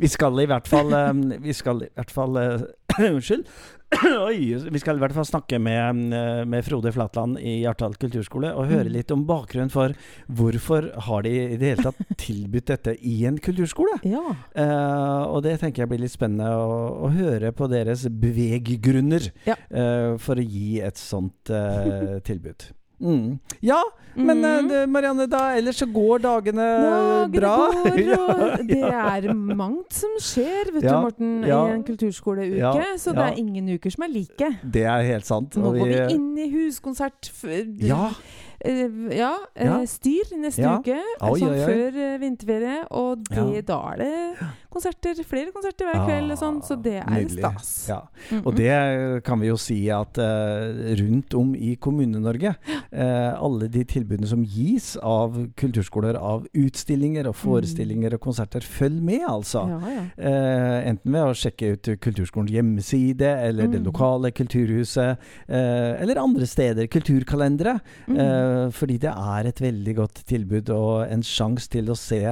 Vi 0.00 0.08
skal 0.10 0.38
i 0.40 0.46
hvert 0.48 0.66
fall 0.66 0.92
um, 0.96 1.18
Vi 1.44 1.52
skal 1.54 1.82
i 1.84 1.88
hvert 1.94 2.10
fall 2.10 2.38
uh, 2.40 2.62
Unnskyld. 2.98 3.44
Oi, 4.28 4.52
vi 4.68 4.80
skal 4.82 4.98
i 4.98 5.00
hvert 5.00 5.14
fall 5.16 5.24
snakke 5.24 5.56
med, 5.62 6.00
uh, 6.12 6.42
med 6.48 6.64
Frode 6.66 6.90
Flatland 6.92 7.38
i 7.40 7.54
Hjartdal 7.62 7.94
kulturskole 8.00 8.50
og 8.52 8.68
høre 8.68 8.84
Mm. 8.88 8.92
litt 8.98 9.10
om 9.14 9.22
bakgrunnen 9.26 9.72
for 9.72 9.94
hvorfor 10.28 10.90
har 11.08 11.22
de 11.24 11.32
i 11.54 11.56
det 11.56 11.70
hele 11.72 11.86
tatt 11.88 12.02
tilbudt 12.26 12.68
dette 12.68 12.94
i 13.00 13.14
en 13.28 13.38
kulturskole. 13.42 13.96
Ja. 14.04 14.22
Uh, 14.52 15.24
og 15.32 15.42
det 15.46 15.56
tenker 15.62 15.82
jeg 15.86 15.92
blir 15.94 16.02
litt 16.04 16.12
spennende 16.14 16.50
å, 16.52 17.08
å 17.08 17.12
høre 17.16 17.50
på 17.56 17.68
deres 17.72 18.04
beveggrunner 18.12 19.30
Ja. 19.48 19.56
uh, 19.72 20.18
for 20.20 20.36
å 20.36 20.44
gi 20.44 20.80
et 20.84 21.00
sånt 21.00 21.48
uh, 21.50 22.18
tilbud. 22.28 22.68
Mm. 23.00 23.38
Ja, 23.62 23.78
men 24.18 24.40
uh, 24.42 24.62
Mhm. 24.62 24.90
Marianne, 24.90 25.26
da, 25.30 25.42
ellers 25.56 25.76
så 25.78 25.86
går 25.86 26.18
dagene, 26.24 26.64
Dagene 26.82 27.40
bra? 27.40 27.52
går, 27.70 28.08
og 28.18 28.64
det 28.72 28.80
er 28.82 29.28
mangt 29.34 29.94
som 29.94 30.16
skjer, 30.18 30.72
vet 30.74 30.82
Ja, 30.88 30.96
du, 30.96 31.06
Morten, 31.06 31.44
ja. 31.46 31.60
i 31.68 31.76
en 31.76 31.84
kulturskoleuke. 31.86 32.58
Ja, 32.58 32.72
så 32.98 33.14
det 33.14 33.22
er 33.28 33.38
ingen 33.38 33.68
uker 33.76 33.90
som 33.94 34.02
er 34.08 34.12
like. 34.16 34.50
Det 34.64 34.82
er 34.82 35.06
helt 35.12 35.26
sant. 35.28 35.54
Nå 35.56 35.70
og 35.70 35.78
går 35.78 35.92
vi 35.92 36.00
inn 36.16 36.28
i 36.42 36.48
huskonsert 36.56 37.30
Ja, 37.86 38.08
eh, 38.08 38.47
ja, 38.64 39.32
eh, 39.54 39.84
styr 39.86 40.32
neste 40.40 40.62
Ja. 40.62 40.78
uke. 40.78 40.96
Oi, 41.22 41.38
sånn 41.40 41.52
oi, 41.52 41.58
oi. 41.58 41.66
før 41.66 41.96
eh, 41.96 42.18
vinterferie. 42.18 42.84
Og 42.90 43.24
det, 43.28 43.36
Ja. 43.36 43.60
da 43.62 43.92
er 43.92 43.96
det 43.98 44.48
konserter, 44.70 45.14
flere 45.24 45.50
konserter 45.52 45.86
hver 45.86 46.06
kveld 46.06 46.32
ah, 46.32 46.36
sånn, 46.36 46.60
så 46.62 46.76
det 46.82 46.96
er 46.98 47.04
Ah, 47.06 47.14
Nydelig. 47.14 47.38
stas. 47.38 47.88
Ja. 47.88 48.00
Mhm. 48.30 48.42
Og 48.46 48.54
det 48.56 49.24
kan 49.24 49.40
vi 49.40 49.46
jo 49.48 49.56
si 49.56 49.88
at 49.90 50.18
uh, 50.18 50.94
rundt 50.98 51.34
om 51.34 51.54
i 51.54 51.76
Kommune-Norge, 51.80 52.54
uh, 52.92 53.42
alle 53.42 53.68
de 53.68 53.84
tilbudene 53.84 54.26
som 54.26 54.42
gis 54.44 54.96
av 55.02 55.34
kulturskoler, 55.56 56.16
av 56.20 56.46
utstillinger 56.54 57.26
og 57.28 57.34
forestillinger 57.34 58.14
og 58.14 58.20
konserter, 58.20 58.60
følg 58.60 59.00
med, 59.02 59.20
altså. 59.26 59.66
Ja, 59.68 59.78
ja. 59.88 60.02
Eh, 60.18 60.88
enten 60.90 61.12
ved 61.12 61.22
å 61.22 61.34
sjekke 61.34 61.72
ut 61.72 62.00
kulturskolens 62.00 62.50
hjemmeside, 62.50 63.22
eller 63.48 63.66
det 63.68 63.80
Mm. 63.80 63.86
lokale 63.92 64.30
kulturhuset, 64.32 65.16
eh, 65.48 66.02
eller 66.02 66.16
andre 66.20 66.46
steder. 66.46 66.86
Kulturkalendere. 66.88 67.80
Mhm. 68.08 68.16
Eh, 68.48 68.68
fordi 68.74 68.98
det 69.02 69.12
er 69.12 69.48
et 69.48 69.62
veldig 69.62 69.94
godt 69.98 70.22
tilbud 70.28 70.72
og 70.74 71.06
en 71.08 71.24
sjanse 71.26 71.70
til 71.72 71.90
å 71.92 71.98
se 71.98 72.22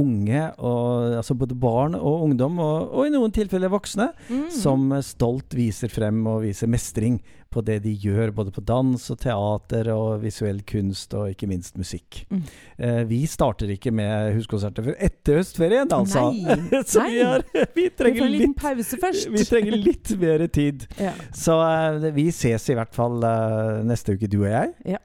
unge, 0.00 0.44
og, 0.62 1.16
altså 1.18 1.34
både 1.36 1.56
barn 1.58 1.96
og 1.98 2.26
ungdom, 2.28 2.60
og, 2.62 2.92
og 2.94 3.08
i 3.08 3.12
noen 3.12 3.34
tilfeller 3.34 3.72
voksne, 3.72 4.10
mm. 4.30 4.46
som 4.54 4.88
stolt 5.04 5.56
viser 5.56 5.92
frem 5.92 6.22
og 6.30 6.44
viser 6.46 6.70
mestring 6.70 7.18
på 7.50 7.62
det 7.66 7.80
de 7.82 7.92
gjør, 7.98 8.30
både 8.34 8.52
på 8.54 8.62
dans 8.62 9.04
og 9.10 9.18
teater 9.18 9.90
og 9.90 10.22
visuell 10.22 10.60
kunst, 10.66 11.14
og 11.18 11.32
ikke 11.32 11.48
minst 11.50 11.78
musikk. 11.80 12.22
Mm. 12.30 12.44
Eh, 12.78 13.00
vi 13.10 13.24
starter 13.30 13.72
ikke 13.74 13.90
med 13.94 14.36
huskonserter 14.36 14.86
før 14.86 14.98
etter 15.02 15.40
høstferien, 15.40 15.90
altså. 15.96 16.28
Nei, 16.30 16.82
Så 16.92 17.04
vi, 17.08 17.18
har, 17.26 17.44
vi, 17.56 17.66
Vi 17.74 17.88
trenger 17.98 18.30
liten 18.30 18.54
litt, 18.54 18.62
pause 18.62 19.00
først. 19.02 19.30
vi 19.34 19.46
trenger 19.48 19.78
litt 19.82 20.14
mer 20.22 20.46
tid. 20.46 20.86
Ja. 21.00 21.16
Så 21.34 21.58
eh, 21.66 22.10
vi 22.14 22.30
ses 22.34 22.70
i 22.70 22.78
hvert 22.78 22.94
fall 22.94 23.18
eh, 23.26 23.80
neste 23.90 24.14
uke, 24.14 24.30
du 24.30 24.44
og 24.44 24.50
jeg. 24.52 24.74
Ja. 24.94 25.02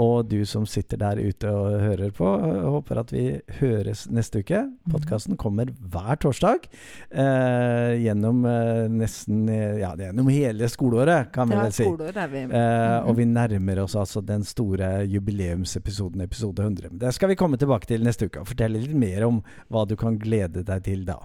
Og 0.00 0.28
du 0.30 0.38
som 0.48 0.64
sitter 0.64 0.96
der 0.96 1.18
ute 1.20 1.50
og 1.52 1.74
hører 1.82 2.10
på, 2.16 2.24
håper 2.72 3.00
at 3.02 3.10
vi 3.12 3.40
høres 3.58 4.06
neste 4.08 4.40
uke. 4.40 4.62
Mhm. 4.64 4.92
Podkasten 4.94 5.36
kommer 5.36 5.66
hver 5.66 6.16
torsdag 6.22 6.64
eh, 7.10 7.98
gjennom 8.00 8.44
eh, 8.48 8.86
nesten 8.88 9.42
Ja, 9.82 9.90
gjennom 9.98 10.30
hele 10.32 10.68
skoleåret, 10.72 11.32
kan 11.34 11.48
vi 11.50 11.54
Ja, 11.58 11.62
vel 11.66 11.72
si. 11.72 11.84
vi. 11.84 12.42
Eh, 12.56 12.98
og 13.02 13.12
Mhm. 13.12 13.16
vi 13.16 13.24
nærmer 13.24 13.82
oss 13.82 13.94
altså 13.94 14.24
den 14.24 14.42
store 14.44 15.04
jubileumsepisoden, 15.06 16.22
episode 16.22 16.62
100. 16.62 16.88
Men 16.90 16.98
Det 16.98 17.12
skal 17.14 17.28
vi 17.28 17.34
komme 17.36 17.56
tilbake 17.58 17.86
til 17.86 18.02
neste 18.02 18.26
uke 18.30 18.40
og 18.40 18.46
fortelle 18.48 18.80
litt 18.80 18.94
mer 18.96 19.24
om 19.26 19.42
hva 19.70 19.86
du 19.86 19.94
kan 19.96 20.18
glede 20.18 20.64
deg 20.64 20.82
til 20.84 21.04
da. 21.04 21.18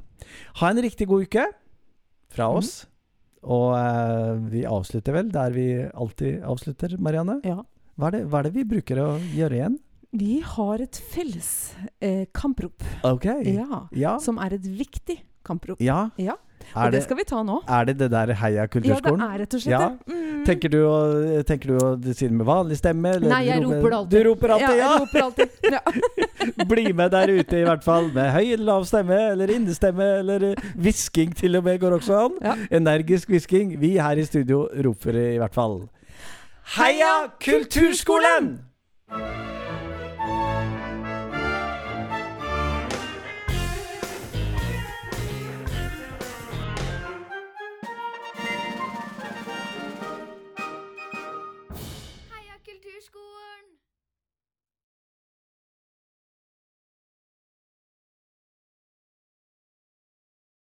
Ha 0.55 0.69
en 0.69 0.77
riktig 0.83 1.07
god 1.07 1.23
uke 1.27 1.45
fra 2.29 2.49
oss. 2.49 2.57
oss. 2.83 2.85
Og 3.43 3.75
eh, 3.77 4.49
vi 4.51 4.63
avslutter 4.65 5.13
vel 5.13 5.29
der 5.31 5.51
vi 5.51 5.67
alltid 5.93 6.41
avslutter, 6.43 6.97
Marianne. 6.99 7.39
Ja. 7.45 7.61
Hva 7.97 8.09
er, 8.11 8.17
det, 8.19 8.23
hva 8.29 8.39
er 8.43 8.49
det 8.49 8.53
vi 8.59 8.63
bruker 8.75 8.99
å 9.01 9.07
gjøre 9.33 9.57
igjen? 9.61 9.77
Vi 10.17 10.39
har 10.55 10.81
et 10.81 10.97
felles 11.11 11.47
eh, 11.99 12.25
kamprop. 12.33 12.83
Ok. 13.05 13.25
Ja. 13.49 13.81
Ja. 13.97 14.17
Som 14.23 14.37
er 14.41 14.53
et 14.59 14.65
viktig 14.67 15.19
kamprop. 15.47 15.81
ja. 15.83 16.09
Ja. 16.17 16.35
Er 16.75 16.87
Og 16.87 16.91
det 16.91 16.97
det, 16.97 17.03
skal 17.05 17.15
vi 17.15 17.23
ta 17.23 17.37
nå. 17.47 17.61
er 17.69 17.85
det 17.87 17.93
det 17.99 18.07
der 18.11 18.31
Heia 18.35 18.63
kulturskolen? 18.67 19.21
Ja, 19.21 19.27
det 19.29 19.35
er 19.37 19.39
rett 19.45 19.53
og 19.55 19.61
slett 19.61 19.71
Ja. 19.71 19.85
det. 19.87 20.15
Mm. 20.17 20.39
Tenker 20.47 20.69
du, 20.73 20.77
å, 20.83 21.43
tenker 21.47 21.67
du 21.69 21.75
å 21.77 21.91
si 22.17 22.27
det 22.27 22.33
med 22.35 22.47
vanlig 22.49 22.77
stemme? 22.81 23.11
eller 23.15 23.29
Nei, 23.31 23.39
jeg 23.47 23.61
roper- 23.63 23.77
roper 23.77 23.95
alltid. 23.97 24.11
Du 24.17 24.27
roper 24.27 24.53
alltid, 24.55 24.73
ja. 24.75 24.75
ja! 24.81 24.89
Jeg 24.89 25.01
roper 25.05 25.21
alltid. 25.21 25.49
Ja. 26.57 26.65
Bli 26.67 26.85
med 26.97 27.11
der 27.13 27.31
ute, 27.37 27.57
i 27.61 27.63
hvert 27.69 27.83
fall. 27.85 28.09
Med 28.11 28.31
høy 28.33 28.43
eller 28.55 28.65
lav 28.67 28.83
stemme, 28.89 29.19
eller 29.31 29.53
innestemme, 29.53 30.07
eller 30.23 30.47
hvisking 30.75 31.31
til 31.39 31.55
og 31.61 31.63
med 31.69 31.79
går 31.85 31.95
også 32.01 32.19
an. 32.25 32.37
Ja. 32.43 32.55
Energisk 32.81 33.31
hvisking. 33.31 33.77
Vi 33.79 33.93
her 34.01 34.17
i 34.19 34.25
studio 34.27 34.65
roper 34.89 35.15
i 35.23 35.37
hvert 35.39 35.55
fall 35.55 35.85
Heia 36.75 37.33
Kulturskolen! 37.39 38.65